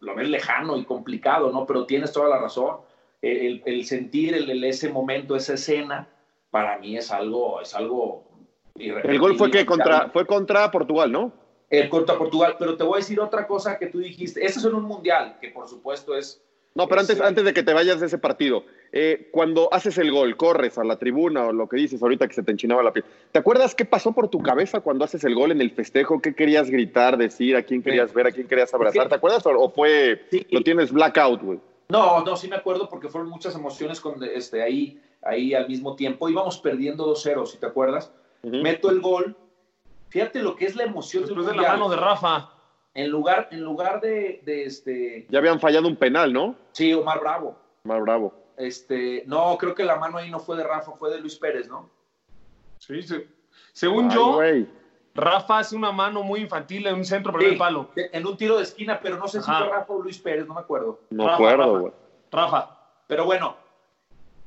[0.00, 1.66] lo ves lejano y complicado, ¿no?
[1.66, 2.78] Pero tienes toda la razón.
[3.20, 6.08] El, el sentir el, el, ese momento, esa escena,
[6.50, 8.24] para mí es algo, es algo.
[8.74, 11.32] El gol fue que contra, fue contra Portugal, ¿no?
[11.70, 14.44] El contra Portugal, pero te voy a decir otra cosa que tú dijiste.
[14.44, 16.42] Eso es en un mundial, que por supuesto es.
[16.74, 19.98] No, pero es, antes, antes de que te vayas de ese partido, eh, cuando haces
[19.98, 22.82] el gol, corres a la tribuna o lo que dices ahorita que se te enchinaba
[22.82, 25.70] la piel, ¿te acuerdas qué pasó por tu cabeza cuando haces el gol en el
[25.70, 26.20] festejo?
[26.22, 27.56] ¿Qué querías gritar, decir?
[27.56, 28.26] ¿A quién querías ver?
[28.26, 29.08] ¿A quién querías abrazar?
[29.08, 29.42] ¿Te acuerdas?
[29.46, 30.46] ¿O fue, sí.
[30.50, 31.60] lo tienes blackout, güey?
[31.90, 35.94] No, no, sí me acuerdo porque fueron muchas emociones con, este, ahí, ahí al mismo
[35.94, 36.28] tiempo.
[36.30, 38.10] Íbamos perdiendo 2-0, si te acuerdas.
[38.42, 38.62] Uh -huh.
[38.62, 39.36] Meto el gol.
[40.08, 42.51] Fíjate lo que es la emoción Después de la mano de Rafa.
[42.94, 45.26] En lugar, en lugar de, de, este.
[45.30, 46.54] Ya habían fallado un penal, ¿no?
[46.72, 47.56] Sí, Omar Bravo.
[47.84, 48.34] Omar Bravo.
[48.56, 51.68] Este, no, creo que la mano ahí no fue de Rafa, fue de Luis Pérez,
[51.68, 51.90] ¿no?
[52.78, 53.26] Sí, sí.
[53.72, 54.68] Según Ay, yo, wey.
[55.14, 57.90] Rafa hace una mano muy infantil en un centro primer sí, palo.
[57.96, 59.58] En un tiro de esquina, pero no sé Ajá.
[59.58, 61.00] si fue Rafa o Luis Pérez, no me acuerdo.
[61.10, 61.92] No me acuerdo, güey.
[62.30, 62.78] Rafa, Rafa.
[63.06, 63.56] Pero bueno,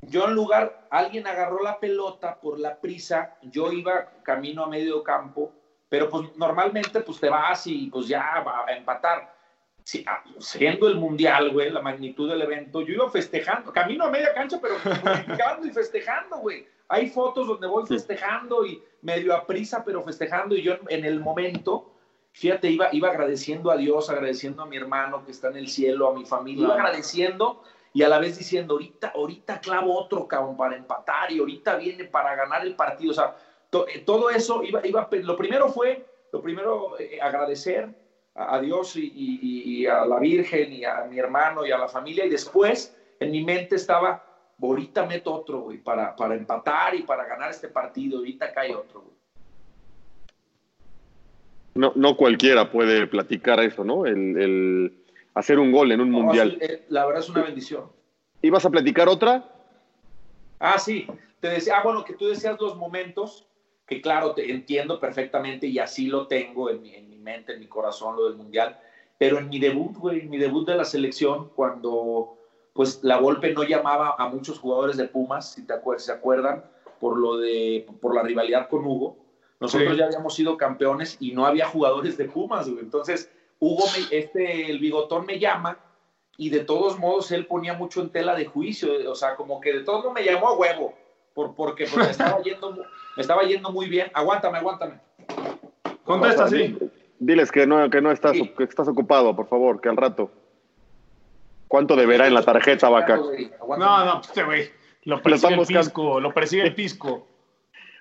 [0.01, 5.03] yo en lugar, alguien agarró la pelota por la prisa, yo iba camino a medio
[5.03, 5.51] campo,
[5.95, 9.33] pero pues normalmente pues te vas y pues ya va a empatar.
[9.81, 14.11] sí, ah, siendo el mundial, güey, la magnitud del evento, yo iba festejando, camino a
[14.11, 14.75] media cancha, pero
[15.63, 16.67] y festejando, güey.
[16.89, 21.21] Hay fotos donde voy festejando y medio a prisa, pero festejando, y yo en el
[21.21, 21.93] momento,
[22.33, 26.09] fíjate, iba, iba agradeciendo a Dios, agradeciendo a mi hermano que está en el cielo,
[26.09, 30.57] a mi familia, iba agradeciendo y a la vez diciendo, ahorita, ahorita clavo otro, cabrón,
[30.57, 33.11] para empatar y ahorita viene para ganar el partido.
[33.11, 33.37] O sea,
[33.87, 37.89] eh, todo eso iba, iba, lo primero fue, lo primero, eh, agradecer
[38.35, 42.29] a, Dios y, a la Virgen y a mi hermano y a la familia y
[42.29, 44.23] después en mi mente estaba,
[44.61, 49.01] ahorita meto otro, güey, para, para empatar y para ganar este partido, ahorita cae otro,
[49.01, 49.15] güey.
[51.75, 54.05] No, no cualquiera puede platicar eso, ¿no?
[54.05, 56.57] el hacer un gol en un mundial.
[56.59, 57.91] Eh, la verdad es una bendición.
[58.41, 59.47] ¿Ibas a platicar otra?
[60.59, 61.05] Ah, sí.
[61.39, 63.47] Te decía, ah, bueno, que tú decías los momentos,
[63.87, 67.59] que claro, te entiendo perfectamente y así lo tengo en mi, en mi mente, en
[67.59, 68.77] mi corazón, lo del mundial.
[69.17, 72.37] Pero en mi debut, güey, en mi debut de la selección, cuando
[72.73, 76.65] pues la golpe no llamaba a muchos jugadores de Pumas, si te se acuerdan,
[76.99, 79.17] por lo de, por la rivalidad con Hugo.
[79.61, 82.83] Nosotros ya habíamos sido campeones y no había jugadores de Pumas, güey.
[82.83, 85.79] Entonces, Hugo, este, el bigotón me llama
[86.37, 89.71] y de todos modos él ponía mucho en tela de juicio, o sea, como que
[89.71, 90.93] de todos modos me llamó a huevo,
[91.35, 92.71] por, porque pues, me, estaba yendo,
[93.15, 94.09] me estaba yendo muy bien.
[94.15, 94.99] Aguántame, aguántame.
[96.03, 96.75] Contesta, sí.
[97.19, 100.31] Diles que no, que no estás, que estás ocupado, por favor, que al rato.
[101.67, 103.17] ¿Cuánto deberá en la tarjeta, vaca?
[103.17, 104.69] No, no, este güey.
[105.03, 107.27] Lo persigue el pisco, lo persigue el pisco.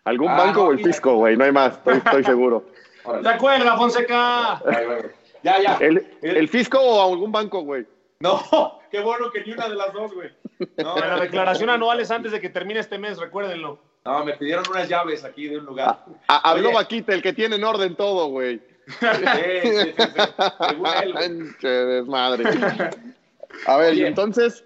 [0.04, 1.36] ¿Algún ah, banco o el pisco, güey?
[1.36, 2.66] No hay más, estoy, seguro.
[3.22, 4.62] ¿De acuerdo, Fonseca?
[5.42, 5.78] Ya, ya.
[5.80, 7.86] ¿El, fisco o algún banco, güey?
[8.20, 10.30] No, qué bueno que ni una de las dos, güey.
[10.76, 13.80] No, la declaración anual es antes de que termine este mes, recuérdenlo.
[14.04, 16.04] No, me pidieron unas llaves aquí de un lugar.
[16.28, 18.60] Ah, habló Vaquita, el que tiene en orden todo, güey.
[18.86, 19.94] Sí, sí,
[21.60, 22.44] sí, desmadre.
[23.66, 24.64] A ver, y entonces.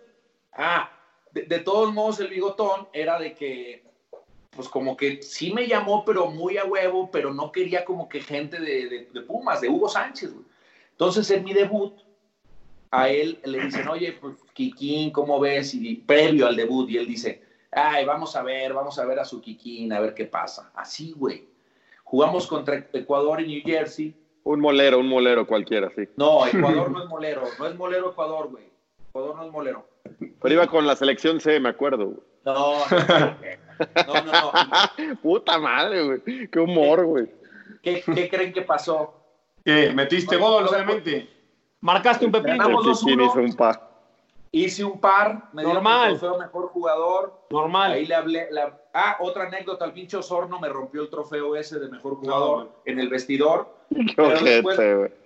[0.52, 0.90] Ah,
[1.32, 3.82] de, todos modos, el bigotón era de que,
[4.50, 8.20] pues como que sí me llamó, pero muy a huevo, pero no quería como que
[8.20, 10.44] gente de, de Pumas, de Hugo Sánchez, güey.
[10.90, 11.94] Entonces, en mi debut,
[12.90, 15.74] a él le dicen, oye, pues, Kikín, ¿cómo ves?
[15.74, 19.24] Y previo al debut, y él dice, ay, vamos a ver, vamos a ver a
[19.24, 20.70] su Kikín, a ver qué pasa.
[20.74, 21.46] Así, güey.
[22.04, 24.14] Jugamos contra Ecuador y New Jersey.
[24.44, 26.08] Un molero, un molero cualquiera, sí.
[26.16, 28.64] No, Ecuador no es molero, no es molero Ecuador, güey.
[29.10, 29.86] Ecuador no es molero.
[30.40, 32.14] Pero iba con la selección C, me acuerdo.
[32.44, 33.36] No, no,
[34.06, 35.16] no, no.
[35.22, 36.48] Puta madre, güey.
[36.48, 37.26] Qué humor, güey.
[37.82, 39.14] ¿Qué, ¿Qué creen que pasó?
[39.64, 41.28] Metiste gol, obviamente.
[41.80, 42.80] Marcaste un pepino.
[42.90, 43.88] Hice un par.
[44.50, 45.50] Hice un par.
[45.52, 46.10] Me Normal.
[46.10, 47.40] Dio trofeo mejor jugador.
[47.50, 47.92] Normal.
[47.92, 48.48] Ahí le hablé.
[48.92, 49.84] Ah, otra anécdota.
[49.84, 53.74] El pinche Osorno me rompió el trofeo ese de mejor jugador en el vestidor.
[54.16, 54.78] Pero después,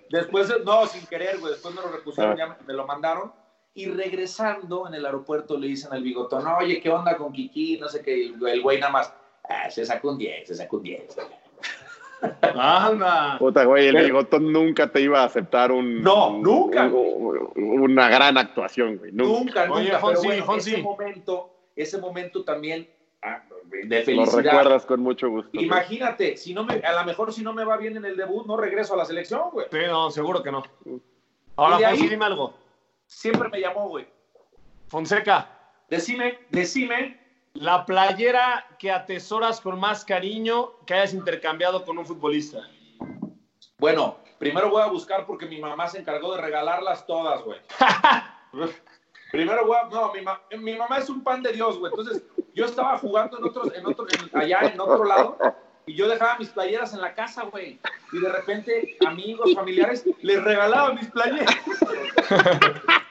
[0.09, 1.53] después, no, sin querer, güey.
[1.53, 2.37] Después me lo repusieron, ah.
[2.37, 3.31] ya me, lo mandaron.
[3.75, 7.79] Y regresando en el aeropuerto le dicen al bigotón, oye, ¿qué onda con Kiki?
[7.79, 8.27] No sé qué.
[8.27, 9.13] El güey nada más,
[9.49, 11.17] ah, se sacó un 10, se sacó un 10.
[12.55, 13.37] Anda.
[13.37, 16.01] Puta, güey, el bigotón nunca te iba a aceptar un.
[16.01, 16.89] No, nunca.
[17.55, 19.11] una gran actuación, güey.
[19.11, 20.03] Nunca, nunca.
[20.05, 22.87] Oye, Fonsi, Ese momento, ese momento también
[23.21, 24.43] ah, de felicidad.
[24.43, 25.49] Lo recuerdas con mucho gusto.
[25.53, 28.45] Imagínate, si no me, a lo mejor si no me va bien en el debut,
[28.45, 29.67] no regreso a la selección, güey.
[29.71, 30.63] Sí, no, seguro que no.
[31.55, 32.53] Ahora, Fonsi, dime algo.
[33.05, 34.07] Siempre me llamó, güey.
[34.87, 35.49] Fonseca.
[35.89, 37.22] Decime, decime
[37.53, 42.59] la playera que atesoras con más cariño que hayas intercambiado con un futbolista.
[43.77, 47.59] Bueno, primero voy a buscar porque mi mamá se encargó de regalarlas todas, güey.
[49.31, 50.11] primero voy a, no,
[50.59, 51.91] mi, mamá es un pan de Dios, güey.
[51.91, 55.37] Entonces, yo estaba jugando en otros, en otro, allá en otro lado
[55.85, 57.79] y yo dejaba mis playeras en la casa, güey.
[58.11, 61.55] Y de repente, amigos, familiares, les regalaba mis playeras.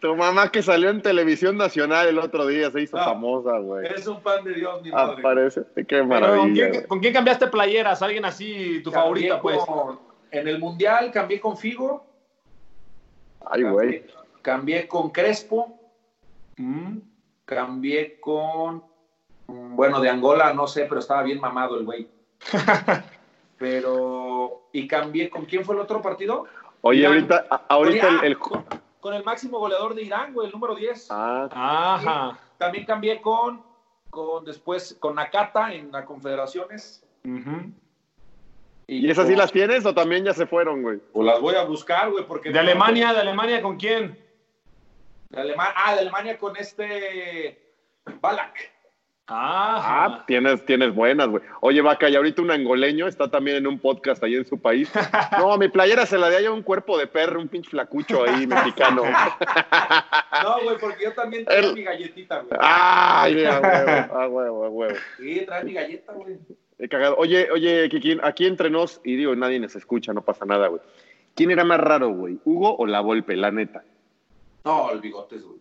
[0.00, 3.86] Tu mamá que salió en televisión nacional el otro día se hizo famosa, güey.
[3.86, 5.20] Es un pan de Dios, mi madre.
[5.20, 6.86] Aparece, qué maravilla.
[6.86, 8.02] ¿con, quién, cambiaste playeras?
[8.02, 9.58] ¿Alguien así, tu favorita, pues?
[10.30, 12.06] en el Mundial cambié con Figo.
[13.50, 14.04] Ay, güey.
[14.42, 15.78] Cambié, con Crespo.
[16.56, 16.98] Mm.
[17.44, 18.84] Cambié con.
[19.46, 22.08] Bueno, de Angola, no sé, pero estaba bien mamado el güey.
[23.58, 24.68] pero.
[24.72, 25.28] Y cambié.
[25.28, 26.46] ¿Con quién fue el otro partido?
[26.82, 28.38] Oye, ahorita, ahorita el,
[29.00, 31.08] con el máximo goleador de Irán, güey, el número 10.
[31.10, 32.38] Ah, ajá.
[32.58, 33.62] También cambié con,
[34.10, 37.02] con después con Nakata en las Confederaciones.
[38.86, 40.98] ¿Y, esas sí las tienes o también ya se fueron, güey?
[41.12, 42.50] Pues las voy a buscar, güey, porque...
[42.50, 43.12] ¿De Alemania?
[43.12, 44.18] ¿De Alemania con quién?
[45.30, 47.74] De Alemania, ah, de Alemania con este
[48.20, 48.72] Balak.
[49.32, 51.42] Ah, tienes, tienes buenas, güey.
[51.60, 54.90] Oye, Vaca, y ahorita un angoleño está también en un podcast ahí en su país.
[55.38, 58.46] No, mi playera se la de allá un cuerpo de perro, un pinche flacucho ahí
[58.46, 59.04] mexicano.
[59.04, 62.58] No, güey, porque yo también traigo mi galletita, güey.
[62.60, 64.96] Ay, a huevo, a huevo, a huevo.
[65.16, 66.36] Sí, trae mi galleta, güey.
[66.78, 67.16] He cagado.
[67.16, 70.82] Oye, oye, Kikín, aquí entre nos, y digo, nadie nos escucha, no pasa nada, güey.
[71.34, 72.38] ¿Quién era más raro, güey?
[72.44, 73.84] ¿Hugo o la Volpe, la neta?
[74.64, 75.60] No, el bigotes, güey.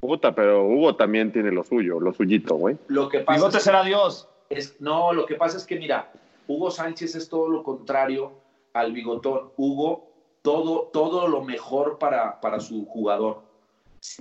[0.00, 2.76] Puta, pero Hugo también tiene lo suyo, lo suyito, güey.
[2.88, 4.28] Lo que pasa es que- será Dios.
[4.48, 6.12] Es, no, lo que pasa es que, mira,
[6.46, 8.32] Hugo Sánchez es todo lo contrario
[8.72, 9.50] al bigotón.
[9.56, 10.08] Hugo,
[10.42, 13.42] todo, todo lo mejor para, para su jugador.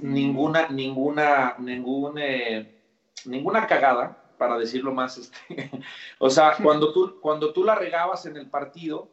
[0.02, 2.82] Ninguna, ninguna, ningún, eh,
[3.26, 5.18] ninguna cagada, para decirlo más.
[5.18, 5.70] Este.
[6.20, 9.10] o sea, cuando tú, cuando tú la regabas en el partido,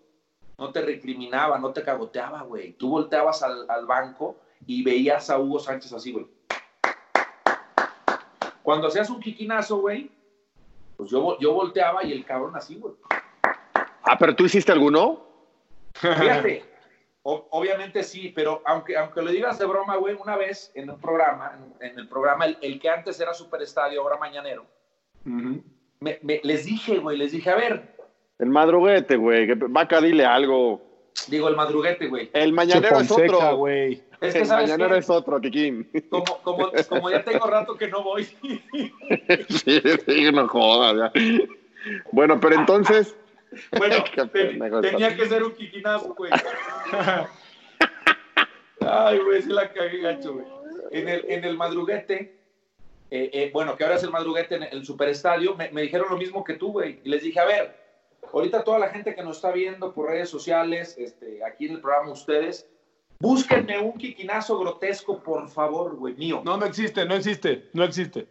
[0.58, 2.72] no te recriminaba, no te cagoteaba, güey.
[2.72, 6.26] Tú volteabas al, al banco y veías a Hugo Sánchez así, güey.
[8.62, 10.10] Cuando hacías un quiquinazo, güey,
[10.96, 12.94] pues yo, yo volteaba y el cabrón así, güey.
[14.04, 15.20] Ah, pero tú hiciste alguno?
[15.94, 16.64] Fíjate,
[17.22, 20.98] o- obviamente sí, pero aunque, aunque lo digas de broma, güey, una vez en un
[21.00, 24.64] programa, en, en el programa, el, el que antes era Superestadio, ahora Mañanero,
[25.24, 27.96] me- me- les dije, güey, les dije, a ver,
[28.38, 29.46] El madruguete, güey.
[29.46, 30.80] que- Vaca, dile algo.
[31.28, 32.30] Digo, el madruguete, güey.
[32.32, 33.56] El mañanero es otro.
[33.56, 34.02] güey.
[34.20, 34.98] Es que, el ¿sabes mañanero qué?
[35.00, 35.90] es otro, Kikín.
[36.08, 38.24] Como, como, como ya tengo rato que no voy.
[39.48, 41.22] sí, sí, no jodas, ya.
[42.12, 43.16] Bueno, pero entonces.
[43.76, 44.02] Bueno,
[44.80, 46.30] tenía que ser un quiquinazo, güey.
[48.80, 50.46] Ay, güey, sí la cagué gacho, güey.
[50.90, 52.34] En el, en el madruguete,
[53.10, 56.16] eh, eh, bueno, que ahora es el madruguete en el superestadio, me, me dijeron lo
[56.16, 57.00] mismo que tú, güey.
[57.04, 57.81] Y les dije, a ver,
[58.32, 61.80] ahorita toda la gente que nos está viendo por redes sociales, este, aquí en el
[61.80, 62.68] programa ustedes,
[63.18, 66.42] búsquenme un quiquinazo grotesco, por favor, güey, mío.
[66.44, 68.26] No, no existe, no existe, no existe.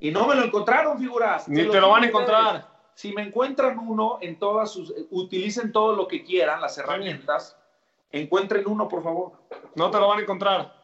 [0.00, 1.48] Y no me lo encontraron, figuras.
[1.48, 2.44] Ni te lo van a encontrar.
[2.56, 2.64] ustedes.
[2.94, 7.56] Si me encuentran uno en todas sus, utilicen todo lo que quieran, las herramientas,
[8.12, 9.32] encuentren uno, por favor.
[9.74, 10.74] No te lo van a encontrar.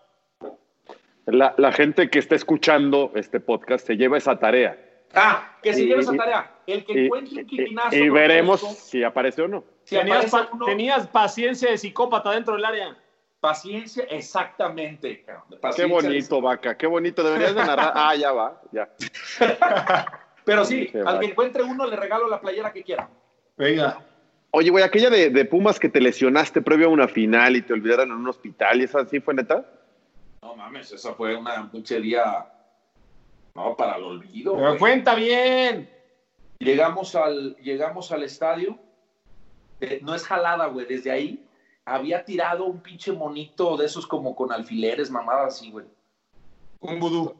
[1.26, 4.76] La, la gente que está escuchando este podcast se lleva esa tarea.
[5.14, 6.54] Ah, que se Y- lleve esa y- tarea.
[6.72, 9.64] El que Y, encuentre un y- y veremos si aparece o no.
[9.84, 12.96] si tenías, aparece pa- uno, tenías paciencia de psicópata dentro del área.
[13.40, 15.24] paciencia, exactamente.
[15.74, 17.22] Qué bonito, vaca, qué bonito.
[17.22, 17.92] Deberías de narrar.
[17.94, 18.88] Ah, ya va, ya.
[20.44, 23.08] Pero sí, al que encuentre uno le regalo la playera que quiera.
[23.56, 23.98] Venga.
[24.52, 27.72] Oye, güey, aquella de, de Pumas que te lesionaste previo a una final y te
[27.72, 29.64] olvidaron en un hospital, ¿y esa sí fue neta?
[30.42, 32.46] No mames, esa fue una pinche día.
[33.54, 34.54] No, para el olvido.
[34.54, 34.78] Pero güey.
[34.78, 35.88] cuenta bien.
[36.60, 38.78] Llegamos al, llegamos al estadio.
[39.80, 40.86] eh, no es jalada, güey.
[40.86, 41.42] Desde ahí
[41.86, 45.86] había tirado un pinche monito de esos como con alfileres, mamadas así, güey.
[46.80, 47.34] Un vudú.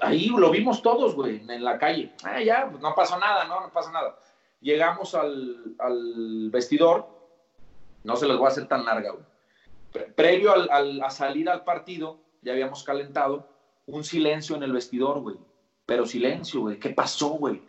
[0.00, 2.12] Ahí lo vimos todos, güey, en la calle.
[2.24, 4.18] Ah, ya, pues no pasó nada, no, no pasa nada.
[4.60, 7.06] Llegamos al, al vestidor.
[8.04, 9.24] No se les voy a hacer tan larga, güey.
[9.92, 13.46] Pre- Previo al- al- a salir al partido, ya habíamos calentado,
[13.86, 15.36] un silencio en el vestidor, güey.
[15.84, 16.78] Pero silencio, güey.
[16.78, 17.62] ¿Qué pasó, güey?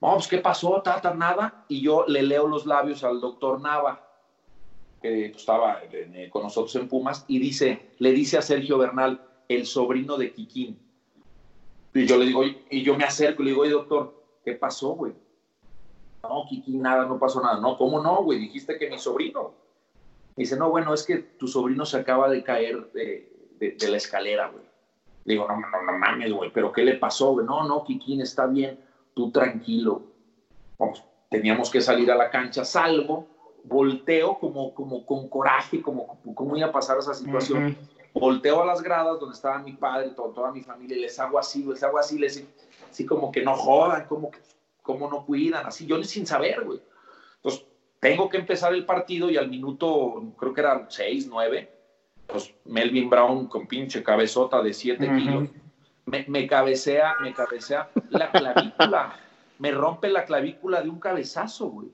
[0.00, 0.80] No, pues, ¿qué pasó?
[0.82, 1.54] Tata, nada.
[1.68, 4.00] Y yo le leo los labios al doctor Nava,
[5.02, 9.20] que pues, estaba eh, con nosotros en Pumas, y dice, le dice a Sergio Bernal,
[9.48, 10.78] el sobrino de Kikín.
[11.92, 15.12] Y yo le digo, y yo me acerco y le digo, doctor, ¿qué pasó, güey?
[16.22, 17.60] No, Kikín, nada, no pasó nada.
[17.60, 18.38] No, ¿cómo no, güey?
[18.38, 19.54] Dijiste que mi sobrino.
[20.36, 24.48] Dice, no, bueno, es que tu sobrino se acaba de caer de, de- la escalera,
[24.48, 24.64] güey.
[25.24, 27.44] Le digo, no, no, no mames, güey, pero ¿qué le pasó, güey?
[27.44, 28.78] No, no, Kikín, está bien,
[29.14, 30.02] tú tranquilo.
[30.78, 33.26] Vamos, teníamos que salir a la cancha, salgo,
[33.64, 37.76] volteo como, como con coraje, como cómo iba a pasar esa situación.
[38.12, 41.38] Volteo a las gradas donde estaba mi padre, to- toda mi familia, y les hago
[41.38, 42.44] así, les hago así, les
[42.90, 44.38] así como que no jodan, como que
[44.82, 46.80] como no cuidan, así, yo sin saber, güey.
[47.36, 47.64] Entonces,
[48.00, 51.70] tengo que empezar el partido y al minuto, creo que eran 6, 9,
[52.26, 55.16] pues Melvin Brown con pinche cabezota de 7 Ujú.
[55.18, 55.48] kilos,
[56.10, 59.16] me, me cabecea, me cabecea la clavícula,
[59.58, 61.88] me rompe la clavícula de un cabezazo, güey.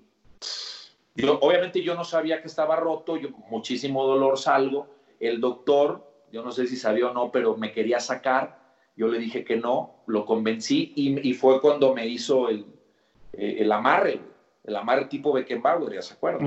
[1.15, 6.43] Yo, obviamente yo no sabía que estaba roto, yo muchísimo dolor salgo, el doctor, yo
[6.43, 8.59] no sé si sabía o no, pero me quería sacar,
[8.97, 12.67] yo le dije que no, lo convencí y, y fue cuando me hizo el,
[13.33, 14.31] eh, el amarre, güey.
[14.65, 16.47] el amarre tipo Beckenbauer, ya se acuerdan.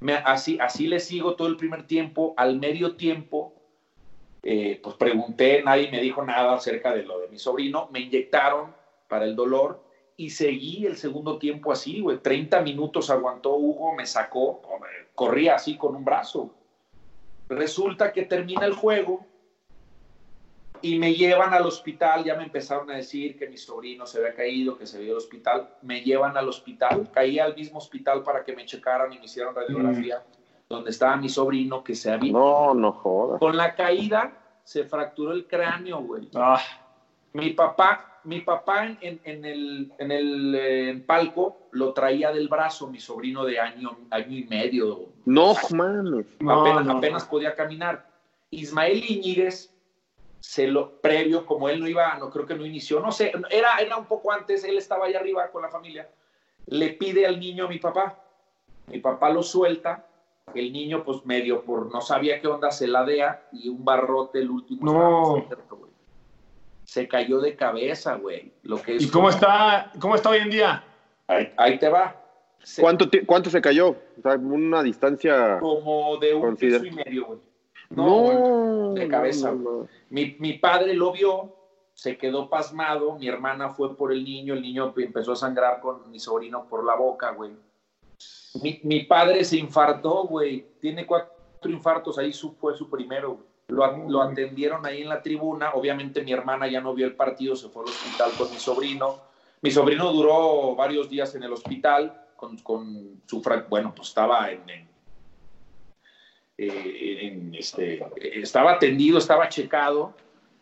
[0.00, 3.54] Me- así, así le sigo todo el primer tiempo, al medio tiempo,
[4.42, 8.74] eh, pues pregunté, nadie me dijo nada acerca de lo de mi sobrino, me inyectaron
[9.08, 9.82] para el dolor
[10.16, 14.62] y seguí el segundo tiempo así, güey, 30 minutos aguantó Hugo, me sacó,
[15.14, 16.54] corría así con un brazo.
[17.48, 19.26] Resulta que termina el juego,
[20.82, 24.34] y me llevan al hospital, ya me empezaron a decir que mi sobrino se había
[24.34, 28.44] caído, que se había al hospital, me llevan al hospital, caí al mismo hospital para
[28.44, 30.22] que me checaran y me hicieran radiografía,
[30.70, 32.32] donde estaba mi sobrino que se había...
[32.32, 33.40] No, no jodas.
[33.40, 36.28] Con la caída se fracturó el cráneo, güey.
[36.34, 36.60] Ah.
[37.32, 42.48] Mi papá, mi papá en, en- en el, en el eh, palco lo traía del
[42.48, 46.26] brazo, mi sobrino de año, año y medio, No mames.
[46.48, 48.08] apenas, apenas podía caminar.
[48.52, 49.74] Ismael Iñiguez,
[50.38, 53.76] se lo, previo, como él no iba, no creo que no inició, no sé, era,
[53.78, 56.08] era un poco antes, él estaba allá arriba con la familia,
[56.66, 58.18] le pide al niño a mi papá.
[58.86, 60.04] Mi papá lo suelta,
[60.54, 64.50] el niño pues medio por no sabía qué onda se ladea y un barrote el
[64.50, 65.46] último No.
[66.84, 68.52] se cayó de cabeza, güey.
[68.62, 70.84] Lo que es ¿Y cómo está, cómo está hoy en día?
[71.28, 72.16] Ahí, ahí te va.
[72.62, 73.90] Se- ¿Cuánto, ¿Cuánto se cayó?
[73.90, 75.58] O sea, una distancia.
[75.60, 77.38] como de un Considera- piso y medio, güey.
[77.90, 79.52] No, de cabeza.
[79.52, 79.88] no, no.
[80.10, 81.54] Mi, mi padre lo vio,
[81.94, 86.10] se quedó pasmado, mi hermana fue por el niño, el niño empezó a sangrar con
[86.10, 87.52] mi sobrino por la boca, güey.
[88.54, 93.46] Mi, padre se infartó, güey, tiene cuatro infartos, ahí su, fue su primero.
[93.68, 97.68] Lo, atendieron ahí en la tribuna, obviamente mi hermana ya no vio el partido, se
[97.68, 99.20] fue al hospital con mi sobrino.
[99.62, 104.58] Mi sobrino duró varios días en el hospital con, con su, bueno, pues estaba eh,
[106.58, 108.04] en, este,
[108.42, 110.14] estaba atendido, estaba checado,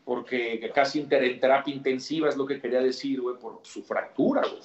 [0.05, 4.61] porque casi en terapia intensiva es lo que quería decir, güey, por su fractura, güey.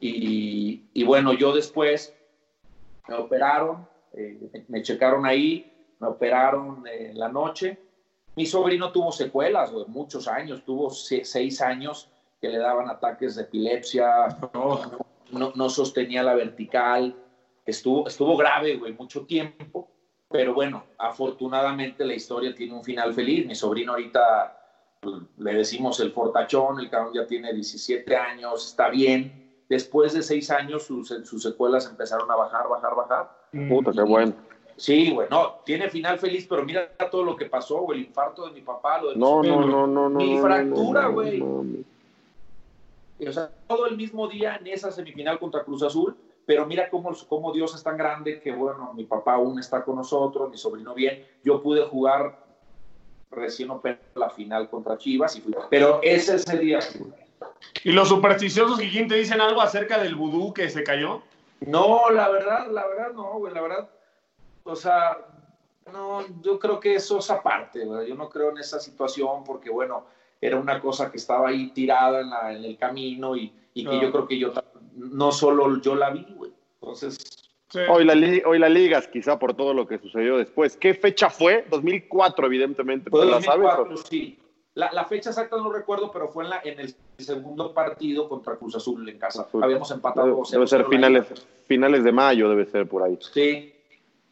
[0.00, 2.14] Y, y bueno, yo después
[3.08, 7.78] me operaron, eh, me- checaron ahí, me operaron eh, en la noche.
[8.36, 13.42] Mi sobrino tuvo secuelas, muchos años, tuvo se- seis años que le daban ataques de
[13.42, 14.38] epilepsia,
[15.30, 17.14] no, no sostenía la vertical,
[17.64, 19.88] estuvo, estuvo grave, güey, mucho tiempo,
[20.28, 23.46] pero bueno, afortunadamente la historia tiene un final feliz.
[23.46, 24.58] Mi sobrino ahorita
[25.00, 29.43] pues, le decimos el fortachón, el cabrón ya tiene 17 años, está bien.
[29.68, 33.30] Después de seis años sus, sus secuelas empezaron a bajar, bajar, bajar.
[33.68, 34.34] Puta, qué bueno.
[34.76, 38.44] Sí, güey, no, tiene final feliz, pero mira todo lo que pasó, güey, el infarto
[38.46, 40.18] de mi papá, lo de mi No, no, sobrino, no, no, no.
[40.18, 41.38] mi no, fractura, no, no, güey.
[41.38, 41.84] no, no.
[43.28, 47.12] O sea, todo el mismo día en esa semifinal contra Cruz Azul, pero mira cómo,
[47.28, 50.92] cómo Dios es tan grande que, bueno, mi papá aún está con nosotros, mi sobrino
[50.92, 51.24] bien.
[51.44, 52.36] Yo pude jugar
[53.30, 56.80] recién operado la final contra Chivas, y fui- pero ese ese día.
[57.82, 61.22] ¿Y los supersticiosos Kikín te dicen algo acerca del vudú que se cayó?
[61.60, 63.90] No, la verdad, la verdad no, güey, la verdad.
[64.64, 65.18] O sea,
[65.92, 68.08] no, yo creo que eso es aparte, güey.
[68.08, 70.04] Yo no creo en esa situación porque, bueno,
[70.40, 73.96] era una cosa que estaba ahí tirada en, la- en el camino y, y que
[73.96, 74.02] Ah.
[74.02, 74.52] yo creo que yo
[74.96, 76.52] no solo yo la vi, güey.
[76.80, 77.40] Entonces,
[77.88, 78.14] Hoy la,
[78.46, 80.76] hoy la ligas, quizá por todo lo que sucedió después.
[80.76, 81.66] ¿Qué fecha fue?
[81.70, 83.10] 2004, evidentemente.
[83.10, 83.62] ¿tú la sabes?
[83.64, 84.38] 2004, sí.
[84.74, 88.56] La, la fecha exacta no recuerdo, pero fue en, la, en el segundo partido contra
[88.56, 89.42] Cruz Azul en casa.
[89.42, 89.62] Azul.
[89.62, 91.24] Habíamos empatado Debe, 0-0 debe ser finales,
[91.66, 93.16] finales de mayo, debe ser por ahí.
[93.32, 93.72] Sí,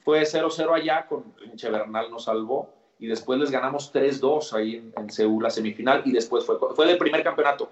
[0.05, 4.93] fue 0-0 allá, con Pinche Bernal nos salvó, y después les ganamos 3-2 ahí en,
[4.97, 7.68] en Seúl, la semifinal, y después fue, fue del primer campeonato.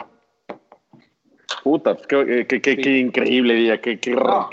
[1.65, 2.83] Puta, pues qué, qué- qué- Sí.
[2.83, 4.49] qué increíble día, qué, qué- No.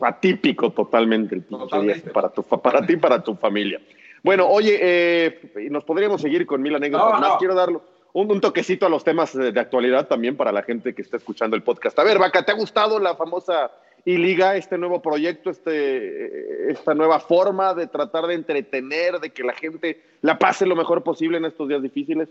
[0.00, 2.02] atípico totalmente el Totalmente.
[2.04, 3.80] día para, tu, para ti y para tu familia.
[4.22, 7.28] Bueno, oye, eh, nos podríamos seguir con mil anécdotas No, más.
[7.30, 7.38] no.
[7.38, 7.80] Quiero dar un,
[8.12, 11.62] un toquecito a los temas de, actualidad también para la gente que está escuchando el
[11.62, 11.98] podcast.
[11.98, 13.70] A ver, Vaca, ¿te ha gustado la famosa
[14.04, 19.54] I-Liga, este nuevo proyecto, este, esta nueva forma de tratar de entretener, de que la
[19.54, 22.28] gente la pase lo mejor posible en estos días difíciles?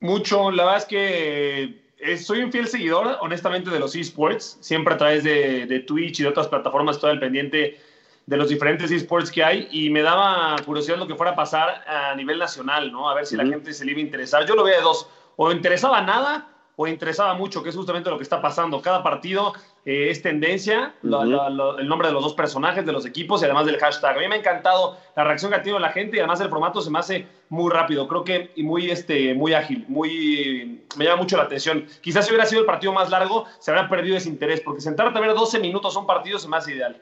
[0.00, 4.58] Mucho, la verdad es que eh, soy un fiel seguidor, honestamente, de los esports.
[4.60, 7.78] Siempre a través de, de Twitch y de otras plataformas estoy al pendiente
[8.26, 11.84] de los diferentes esports que hay y me daba curiosidad lo que fuera a pasar
[11.86, 13.08] a nivel nacional, ¿no?
[13.08, 13.52] A ver si la Ujú.
[13.52, 14.44] gente se le iba a interesar.
[14.46, 16.48] Yo lo veía de dos, o interesaba nada
[16.78, 18.82] o interesaba mucho, que es justamente lo que está pasando.
[18.82, 19.54] Cada partido
[19.86, 21.30] eh, es tendencia, lo- Ujú.
[21.30, 24.16] lo- lo- el nombre de los dos personajes, de los equipos y además del hashtag.
[24.16, 26.48] A mí me ha encantado la reacción que ha tenido la gente y además el
[26.50, 31.04] formato se me hace muy rápido, creo que y muy, este, muy ágil, muy, me
[31.04, 31.86] llama mucho la atención.
[32.02, 35.16] Quizás si hubiera sido el partido más largo, se habría perdido ese interés, porque sentarte
[35.16, 37.00] a ver 12 minutos un partido se me hace ideal.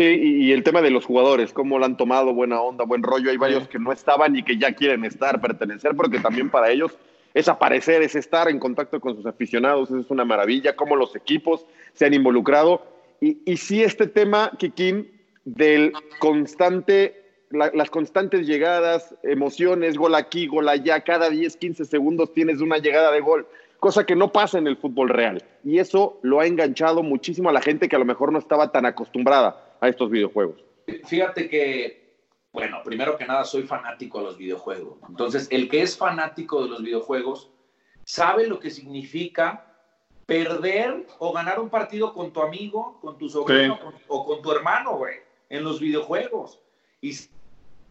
[0.00, 3.30] Sí, y, el tema de los jugadores, cómo lo han tomado, buena onda, buen rollo.
[3.30, 6.96] Hay varios que no estaban y que ya quieren estar, pertenecer, porque también para ellos
[7.34, 11.14] es aparecer, es estar en contacto con sus aficionados, eso es una maravilla, cómo los
[11.16, 12.82] equipos se han involucrado.
[13.20, 15.06] Y, y sí este tema, Kikín,
[15.44, 22.32] del constante, la- las constantes llegadas, emociones, gol aquí, gol allá, cada 10, 15 segundos
[22.32, 23.46] tienes una llegada de gol,
[23.78, 25.44] cosa que no pasa en el fútbol real.
[25.62, 28.72] Y eso lo ha enganchado muchísimo a la gente que a lo mejor no estaba
[28.72, 30.62] tan acostumbrada a estos videojuegos.
[31.06, 32.00] Fíjate que
[32.52, 34.98] bueno, primero que nada soy fanático de los videojuegos.
[35.08, 37.48] Entonces, el que es fanático de los videojuegos
[38.04, 39.66] sabe lo que significa
[40.26, 44.04] perder o ganar un partido con tu amigo, con tu sobrino Sí.
[44.08, 45.16] o con tu hermano, güey,
[45.48, 46.60] en los videojuegos.
[47.00, 47.12] Y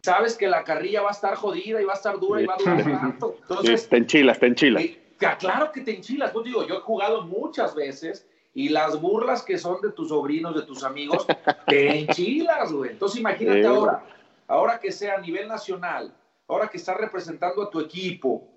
[0.02, 2.56] sabes que la carrilla va a estar jodida y va a estar dura y va
[2.56, 3.38] a durar rato.
[3.42, 4.84] Entonces, te enchilas, te enchilas.
[4.84, 5.00] eh,
[5.40, 6.32] claro que te enchilas.
[6.32, 10.56] Pues digo, yo he jugado muchas veces y las burlas que son de tus sobrinos,
[10.56, 11.26] de tus amigos,
[11.68, 12.92] te enchilas, güey.
[12.92, 13.68] Entonces imagínate Sí.
[13.68, 14.04] ahora,
[14.48, 16.14] ahora que sea a nivel nacional,
[16.48, 18.48] ahora que estás representando a tu equipo.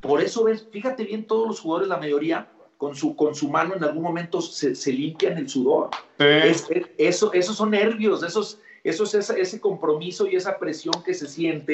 [0.00, 3.74] Por eso ves, fíjate bien, todos los jugadores, la mayoría, con su, con su mano
[3.74, 5.90] en algún momento se, se limpian el sudor.
[6.18, 11.14] Es- es- eso, esos son nervios, esos, esos, ese, ese compromiso y esa presión que
[11.14, 11.72] se siente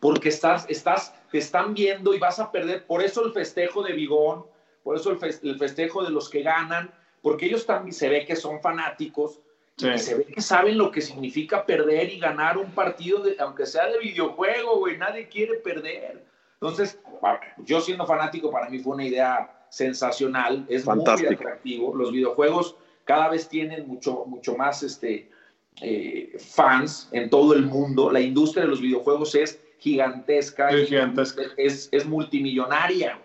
[0.00, 2.86] porque estás, estás, te están viendo y vas a perder.
[2.86, 4.46] Por eso el festejo de Bigón,
[4.82, 8.24] por eso el, fes- el festejo de los que ganan, porque ellos también se ve
[8.24, 9.40] que son fanáticos
[9.76, 9.88] Sí.
[9.88, 13.64] y se ve que saben lo que significa perder y ganar un partido, de, aunque
[13.64, 16.22] sea de videojuego, güey, nadie quiere perder.
[16.60, 16.98] Entonces,
[17.64, 21.32] yo siendo fanático, para mí fue una idea sensacional, es muy Fantástico.
[21.32, 21.96] atractivo.
[21.96, 25.30] Los videojuegos cada vez tienen mucho, mucho más este,
[25.80, 28.10] eh, fans en todo el mundo.
[28.12, 31.42] La industria de los videojuegos es gigantesca, Es y gigantesca.
[31.56, 33.18] Es, es multimillonaria.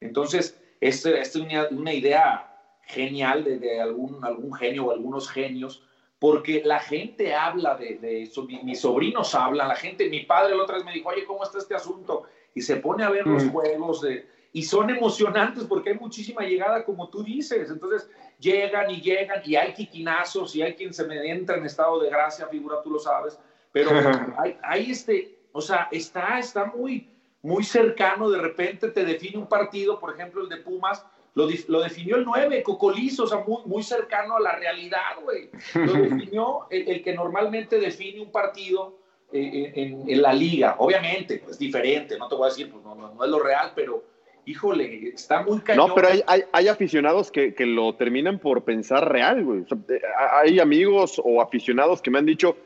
[0.00, 2.50] Entonces, esta es una, una idea
[2.82, 5.82] genial de, de algún, algún genio o algunos genios,
[6.18, 10.54] porque la gente habla de, de eso, mi- mis sobrinos hablan, la gente, mi padre
[10.56, 12.24] la otra vez me dijo, oye, ¿cómo está este asunto?
[12.54, 13.50] Y se pone a ver los Mm.
[13.50, 17.70] juegos de, y son emocionantes porque hay muchísima llegada, como tú dices.
[17.70, 18.08] Entonces,
[18.38, 22.10] llegan y llegan y hay quiquinazos y hay quien se me entra en estado de
[22.10, 23.38] gracia, figura, tú lo sabes.
[23.70, 23.90] Pero
[24.38, 27.08] hay, hay este, o sea, está, está muy,
[27.42, 28.30] muy cercano.
[28.30, 32.24] De repente te define un partido, por ejemplo, el de Pumas, lo, lo definió el
[32.24, 35.50] 9, Cocolizo, o sea, muy, muy cercano a la realidad, güey.
[35.74, 38.98] Lo definió el, el que normalmente define un partido
[39.32, 40.74] eh, en, en la liga.
[40.78, 43.72] Obviamente, es diferente, no te voy a decir, pues no, no, no es lo real,
[43.76, 44.02] pero
[44.44, 45.88] híjole, está muy cañón.
[45.88, 49.60] No, pero hay, hay, hay aficionados que, que lo terminan por pensar real, güey.
[49.60, 50.00] O sea, eh,
[50.42, 52.56] hay amigos o aficionados que me han dicho,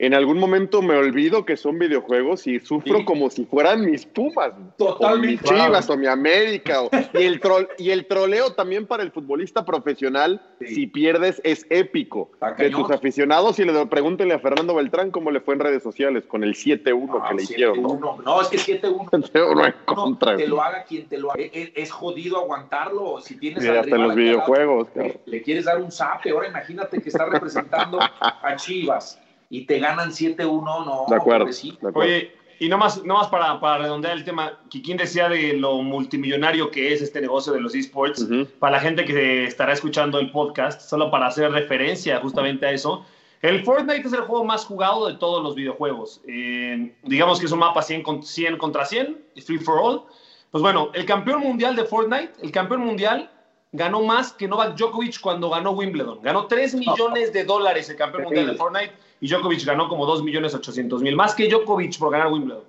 [0.00, 3.04] en algún momento me olvido que son videojuegos y sufro Sí.
[3.04, 4.52] como si fueran mis Pumas.
[4.76, 5.26] Totalmente.
[5.26, 6.82] O mis Chivas o mi América.
[6.82, 10.66] o- y, el trol, y el troleo también para el futbolista profesional, Sí.
[10.74, 12.30] si pierdes, es épico.
[12.56, 16.24] De tus aficionados y le pregúntenle a Fernando Beltrán cómo le fue en redes sociales
[16.26, 17.82] con el 7-1 Ah, que le hicieron.
[17.82, 17.88] ¿no?
[17.98, 18.22] 7-1.
[18.24, 20.36] No, es que 7-1 7-1 en no, contra.
[20.36, 21.42] te lo haga quien te lo haga.
[21.52, 23.20] Es, es jodido aguantarlo.
[23.20, 26.30] Si tienes Mira, hasta en los lado, videojuegos, le, le quieres dar un zape.
[26.30, 29.20] Ahora imagínate que está representando a Chivas
[29.50, 30.84] y te ganan 7-1.
[30.84, 31.40] No, De acuerdo.
[31.40, 31.78] pobrecito.
[31.82, 32.10] de acuerdo.
[32.12, 36.92] Oye, y nomás, nomás para, para redondear el tema, Kikín decía de lo multimillonario que
[36.92, 38.22] es este negocio de los esports.
[38.22, 38.46] Ujú.
[38.58, 43.04] Para la gente que estará escuchando el podcast, solo para hacer referencia justamente a eso,
[43.42, 46.20] el Fortnite es el juego más jugado de todos los videojuegos.
[46.26, 50.02] Eh, digamos que es un mapa 100, con- 100 contra 100, es free for all.
[50.50, 53.30] Pues bueno, el campeón mundial de Fortnite, el campeón mundial
[53.70, 56.20] ganó más que Novak Djokovic cuando ganó Wimbledon.
[56.22, 60.22] Ganó 3 millones de dólares el campeón mundial de Fortnite y Djokovic ganó como 2
[60.22, 61.16] millones 800 mil.
[61.16, 62.64] Más que Djokovic por ganar Wimbledon.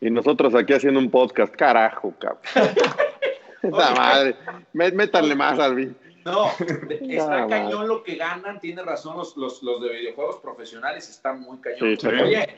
[0.00, 2.40] Y nosotros aquí haciendo un podcast, carajo, cabrón.
[3.62, 4.34] Esa madre.
[4.72, 5.96] Mé- Métanle más, Alvin.
[6.24, 6.50] No,
[7.08, 8.58] está cañón lo que ganan.
[8.60, 11.96] Tiene razón, los, los, los de videojuegos profesionales están muy cañón.
[11.98, 12.48] Sí, Oye,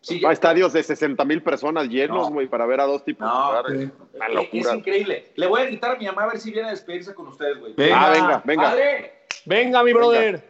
[0.00, 2.34] sí, No, estadios de 60 mil personas llenos, No.
[2.34, 3.64] güey, para ver a dos tipos No, jugar.
[3.68, 3.90] sí.
[4.14, 4.70] Una es, locura.
[4.70, 5.32] es increíble.
[5.36, 7.58] Le voy a gritar a mi mamá a ver si viene a despedirse con ustedes,
[7.58, 7.74] güey.
[7.92, 8.62] Ah, venga, venga.
[8.68, 9.12] ¡Madre!
[9.44, 10.44] Venga, mi brother.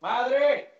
[0.00, 0.70] ¡Madre!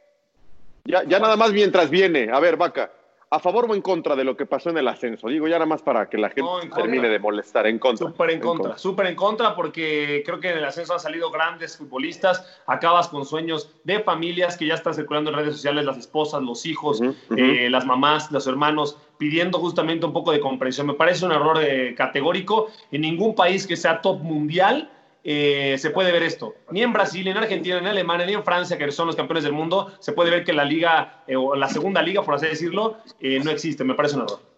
[0.85, 2.31] Ya, ya nada más mientras viene.
[2.33, 2.91] A ver, Vaca,
[3.33, 5.29] ¿a favor o en contra de lo que pasó en el ascenso?
[5.29, 7.67] Digo, ya nada más para que la gente No, termine de molestar.
[7.67, 8.09] En contra.
[8.09, 11.77] Súper en contra, súper en contra porque creo que en el ascenso han salido grandes
[11.77, 16.43] futbolistas, acabas con sueños de familias que ya están circulando en redes sociales, las esposas,
[16.43, 17.01] los hijos,
[17.37, 20.89] eh, las mamás, los hermanos, pidiendo justamente un poco de comprensión.
[20.89, 22.69] Me parece un error eh, categórico.
[22.91, 24.91] En ningún país que sea top mundial
[25.23, 26.55] eh, se puede ver esto.
[26.71, 29.17] Ni en Brasil, ni en Argentina, ni en Alemania, ni en Francia, que son los
[29.17, 32.35] campeones del mundo, se puede ver que la liga, eh, o la segunda liga, por
[32.35, 33.85] así decirlo, eh, no existe.
[33.85, 34.51] Me parece un error.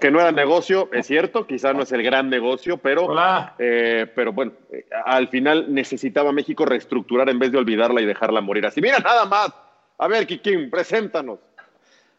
[0.00, 3.54] Que no era negocio, es cierto, quizás no es el gran negocio, pero, Hola.
[3.58, 8.40] eh, pero bueno, eh, al final necesitaba México reestructurar en vez de olvidarla y dejarla
[8.40, 8.80] morir así.
[8.80, 9.52] Mira, nada más.
[9.98, 11.38] A ver, Kikín, preséntanos.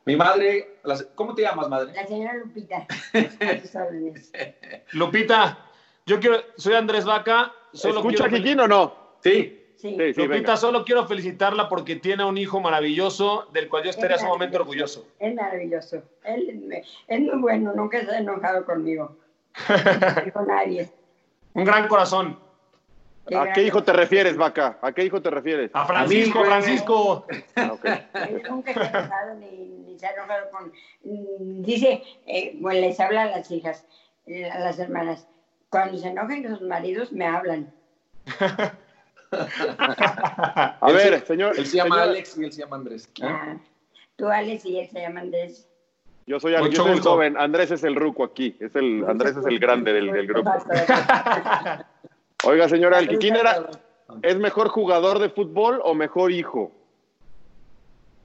[0.06, 0.80] Mi madre,
[1.16, 1.94] ¿cómo te llamas, madre?
[1.94, 2.88] La señora Lupita.
[4.94, 5.60] Lupita,
[6.06, 7.54] yo quiero, soy Andrés Vaca.
[7.74, 8.94] Solo ¿Escucha quiero, Kikín o no?
[9.22, 9.32] Sí.
[9.32, 9.56] Sí.
[9.80, 10.58] Sí, sí, Lupita, venga.
[10.58, 15.08] solo quiero felicitarla porque tiene un hijo maravilloso del cual yo estaría Es sumamente orgulloso.
[15.20, 16.04] Es maravilloso.
[16.26, 19.16] Él es muy bueno, nunca se ha enojado conmigo.
[20.34, 20.90] Con nadie.
[21.54, 22.38] Un gran corazón.
[23.34, 24.80] ¿A qué hijo te refieres, Vaca?
[24.82, 25.72] ¿A qué hijo te refieres?
[25.74, 27.26] A Francisco, Francisco.
[27.56, 30.74] Él nunca se ha enojado ni, ni se ha enojado con...
[31.64, 33.86] Dice, eh, bueno, les habla a las hijas,
[34.26, 35.28] eh, a las hermanas.
[35.70, 37.72] Cuando se enojan con sus maridos, me hablan.
[39.32, 41.58] A ver, señor.
[41.58, 43.10] Él se llama señor, Alex y él se llama Andrés.
[43.22, 43.58] Ah,
[44.16, 45.68] tú, Alex, y él se llama Andrés.
[46.26, 47.38] Yo soy, Alex, yo soy el joven.
[47.38, 48.56] Andrés es el ruco aquí.
[48.60, 50.52] Es el, Andrés es el grande del, del grupo.
[52.46, 53.70] Oiga, señora, ¿el Kikín era,
[54.22, 56.72] es mejor jugador de fútbol o mejor hijo?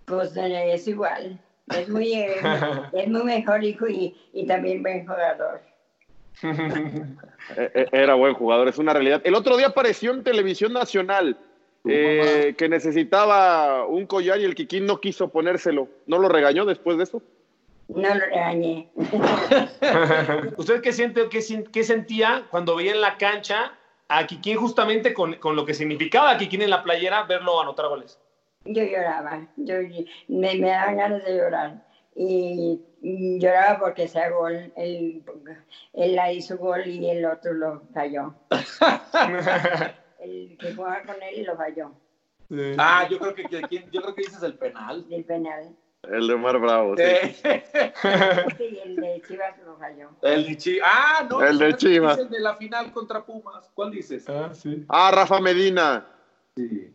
[0.06, 1.38] Pues eh, es igual.
[1.74, 2.36] Es muy, eh,
[2.92, 5.60] es muy mejor hijo y, y también buen jugador.
[7.56, 9.20] Eh, eh, Era buen jugador, es una realidad.
[9.22, 11.36] El otro día apareció en televisión nacional
[11.86, 15.88] eh, que necesitaba un collar y el Kikín no quiso ponérselo.
[16.06, 17.22] ¿No lo regañó después de eso?
[17.88, 18.88] No lo regañé.
[20.56, 23.72] ¿Usted qué, siente, qué, qué sentía cuando veía en la cancha
[24.08, 28.18] a Kikín justamente con, con lo que significaba Kikín en la playera verlo anotar goles?
[28.64, 29.74] Yo lloraba, yo,
[30.28, 31.84] me, me daban ganas de llorar.
[32.14, 32.80] Y,
[33.40, 34.72] lloraba porque sea gol.
[34.76, 35.22] Él,
[35.92, 38.34] él la hizo gol y el otro lo falló.
[40.20, 41.92] El que jugaba con él lo falló.
[42.78, 43.42] Ah, yo creo que,
[43.90, 45.06] yo creo que dices el penal.
[45.08, 45.76] Del penal.
[46.10, 47.02] El de Omar Bravo, sí.
[47.02, 50.10] Y el de Chivas lo falló.
[50.22, 50.90] El de Chivas.
[50.90, 51.42] Ah, no.
[51.42, 52.18] El de ese Chivas.
[52.18, 53.70] el de la final contra Pumas.
[53.74, 54.28] ¿Cuál dices?
[54.28, 54.84] Ah, sí.
[54.88, 56.06] Ah, Rafa Medina.
[56.56, 56.92] Sí.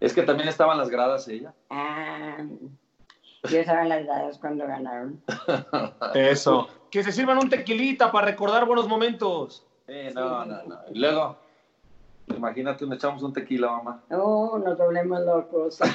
[0.00, 1.54] Es que también estaban las gradas ella.
[1.70, 2.44] Ah,
[3.52, 5.20] estaba en las gradas cuando ganaron.
[6.14, 6.68] Eso.
[6.90, 9.64] Que se sirvan un tequilita para recordar buenos momentos.
[9.88, 10.78] Eh, no, no, no.
[10.92, 11.38] Y luego,
[12.28, 14.02] imagínate, nos echamos un tequila, mamá.
[14.10, 15.78] Oh, nos doblemos locos.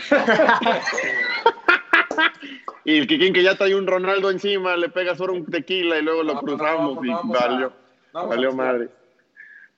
[2.84, 6.02] Y el Kikín que ya trae un Ronaldo encima, le pega solo un tequila y
[6.02, 7.74] luego lo No, no, cruzamos y no valió,
[8.14, 8.90] no valió madre.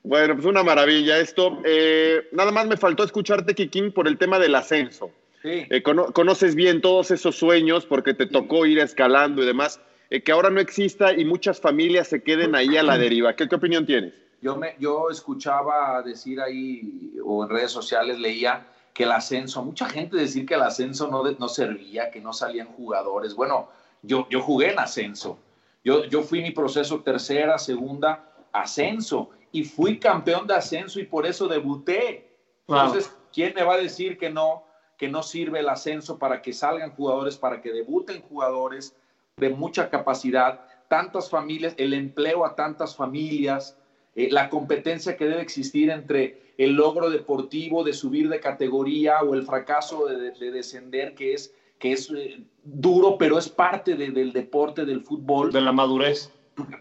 [0.03, 1.59] Bueno, pues una maravilla esto.
[1.65, 5.11] Eh, nada más me faltó escucharte, Kikín, por el tema del ascenso.
[5.43, 5.67] Sí.
[5.69, 9.79] Eh, cono- conoces bien todos esos sueños porque te tocó ir escalando y demás.
[10.09, 13.35] Eh, que ahora no exista y muchas familias se queden ahí a la deriva.
[13.35, 14.13] ¿Qué, qué opinión tienes?
[14.41, 19.87] Yo, me, yo escuchaba decir ahí, o en redes sociales leía, que el ascenso, mucha
[19.89, 23.33] gente decir que el ascenso no, de- no servía, que no salían jugadores.
[23.35, 23.69] Bueno,
[24.01, 25.39] yo, yo jugué en ascenso.
[25.83, 29.29] Yo, yo fui mi proceso tercera, segunda, ascenso.
[29.51, 32.27] Y fui campeón de ascenso y por eso debuté.
[32.67, 32.87] Claro.
[32.87, 34.63] Entonces, ¿quién me va a decir que no,
[34.97, 38.95] que no sirve el ascenso para que salgan jugadores, para que debuten jugadores
[39.37, 43.75] de mucha capacidad, tantas familias, el empleo a tantas familias,
[44.15, 49.33] eh, la competencia que debe existir entre el logro deportivo de subir de categoría o
[49.33, 53.95] el fracaso de, de- de descender, que es, que es eh, duro, pero es parte
[53.95, 55.51] de- del deporte, del fútbol.
[55.51, 56.29] De la madurez.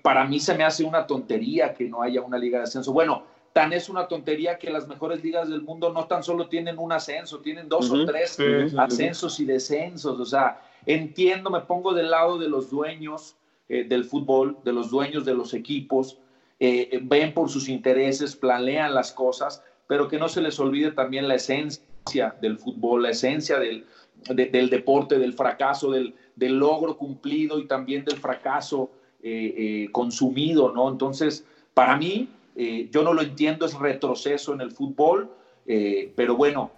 [0.03, 2.93] Para mí se me hace una tontería que no haya una liga de ascenso.
[2.93, 6.78] Bueno, tan es una tontería que las mejores ligas del mundo no tan solo tienen
[6.78, 8.76] un ascenso, tienen dos o tres Sí, sí, sí.
[8.78, 10.18] ascensos y descensos.
[10.18, 13.36] O sea, entiendo, me pongo del lado de los dueños
[13.68, 16.18] eh, del fútbol, de los dueños de los equipos,
[16.61, 20.92] eh, eh, ven por sus intereses, planean las cosas, pero que no se les olvide
[20.92, 23.84] también la esencia del fútbol, la esencia del,
[24.30, 28.90] de- del deporte, del fracaso, del, del logro cumplido y también del fracaso
[29.22, 30.88] eh, eh, consumido, ¿no?
[30.88, 31.44] Entonces,
[31.74, 35.30] para mí, eh, yo no lo entiendo, es retroceso en el fútbol,
[35.66, 36.70] eh, pero bueno,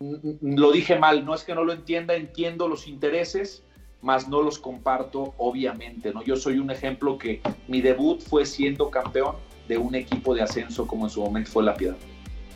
[0.00, 3.62] lo dije mal, no es que no lo entienda, entiendo los intereses,
[4.00, 6.22] más no los comparto, obviamente, ¿no?
[6.22, 10.86] Yo soy un ejemplo que mi debut fue siendo campeón de un equipo de ascenso
[10.86, 11.96] como en su momento fue La Piedad.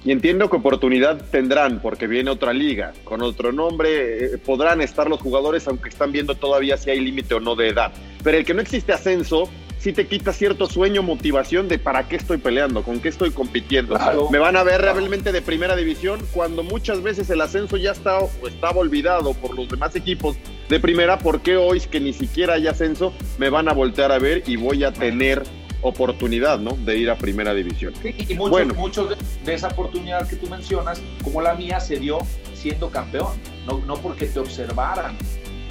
[0.05, 5.09] Y entiendo que oportunidad tendrán porque viene otra liga, con otro nombre, eh, podrán estar
[5.09, 7.93] los jugadores aunque están viendo todavía si hay límite o no de edad.
[8.25, 9.49] Pero el que no existe ascenso,
[9.83, 13.97] sí te quita cierto sueño, motivación de para qué estoy peleando, con qué estoy compitiendo.
[13.97, 14.31] Claro.
[14.31, 18.21] Me van a ver realmente de primera división cuando muchas veces el ascenso ya está
[18.21, 20.37] o estaba olvidado por los demás equipos
[20.69, 24.45] de primera, porque hoy que ni siquiera hay ascenso me van a voltear a ver
[24.47, 25.43] y voy a tener
[25.81, 26.77] oportunidad, ¿no?
[26.77, 27.93] De ir a primera división.
[28.01, 28.75] Sí, y muchos, Bueno.
[28.75, 32.19] muchos de, de esa oportunidad que tú mencionas, como la mía, se dio
[32.55, 33.33] siendo campeón,
[33.67, 35.19] no, no porque te observaran.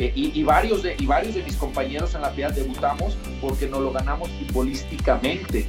[0.02, 3.68] Eh, y, y varios de, y varios de mis compañeros en la piedad debutamos porque
[3.68, 5.68] nos lo ganamos futbolísticamente.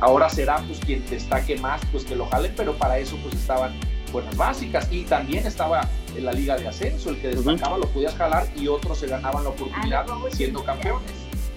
[0.00, 3.78] Ahora será pues quien destaque más, pues que lo jalen, pero para eso pues estaban
[4.10, 8.14] buenas básicas y también estaba en la liga de ascenso, el que destacaba lo podías
[8.14, 11.10] jalar y otros se ganaban la oportunidad siendo campeones.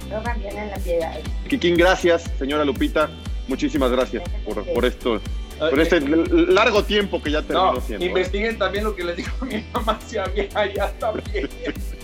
[0.09, 1.17] La piedad.
[1.47, 3.09] Kikín, gracias, señora Lupita.
[3.47, 5.21] Muchísimas gracias por, por esto,
[5.57, 8.03] por este largo tiempo que ya terminó No, siendo.
[8.03, 8.09] ¿eh?
[8.09, 11.47] investiguen también lo que les dijo mi mamá si había ya también.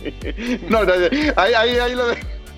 [0.69, 0.93] No, no,
[1.35, 2.05] ahí, ahí, ahí lo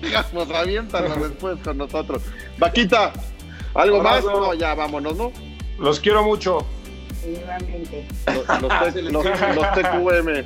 [0.02, 2.22] dejamos, aviéntalo después con nosotros.
[2.58, 3.12] Vaquita,
[3.74, 4.24] ¿algo más?
[4.24, 5.32] No, ya vámonos, ¿no?
[5.78, 6.66] Los quiero mucho.
[7.26, 8.06] Igualmente.
[8.26, 10.44] Los, los T- los- los TQM.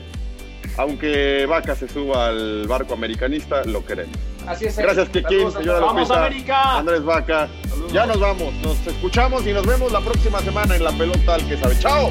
[0.76, 4.16] Aunque Vaca se suba al barco americanista, lo queremos.
[4.46, 4.76] Así es.
[4.78, 6.78] Gracias, Kikín, señora ¡Vamos, Lupita, América!
[6.78, 7.48] Andrés Vaca.
[7.92, 11.46] Ya nos vamos, nos escuchamos y nos vemos la próxima semana en la pelota al
[11.48, 11.76] que sabe.
[11.80, 12.10] ¡Chao!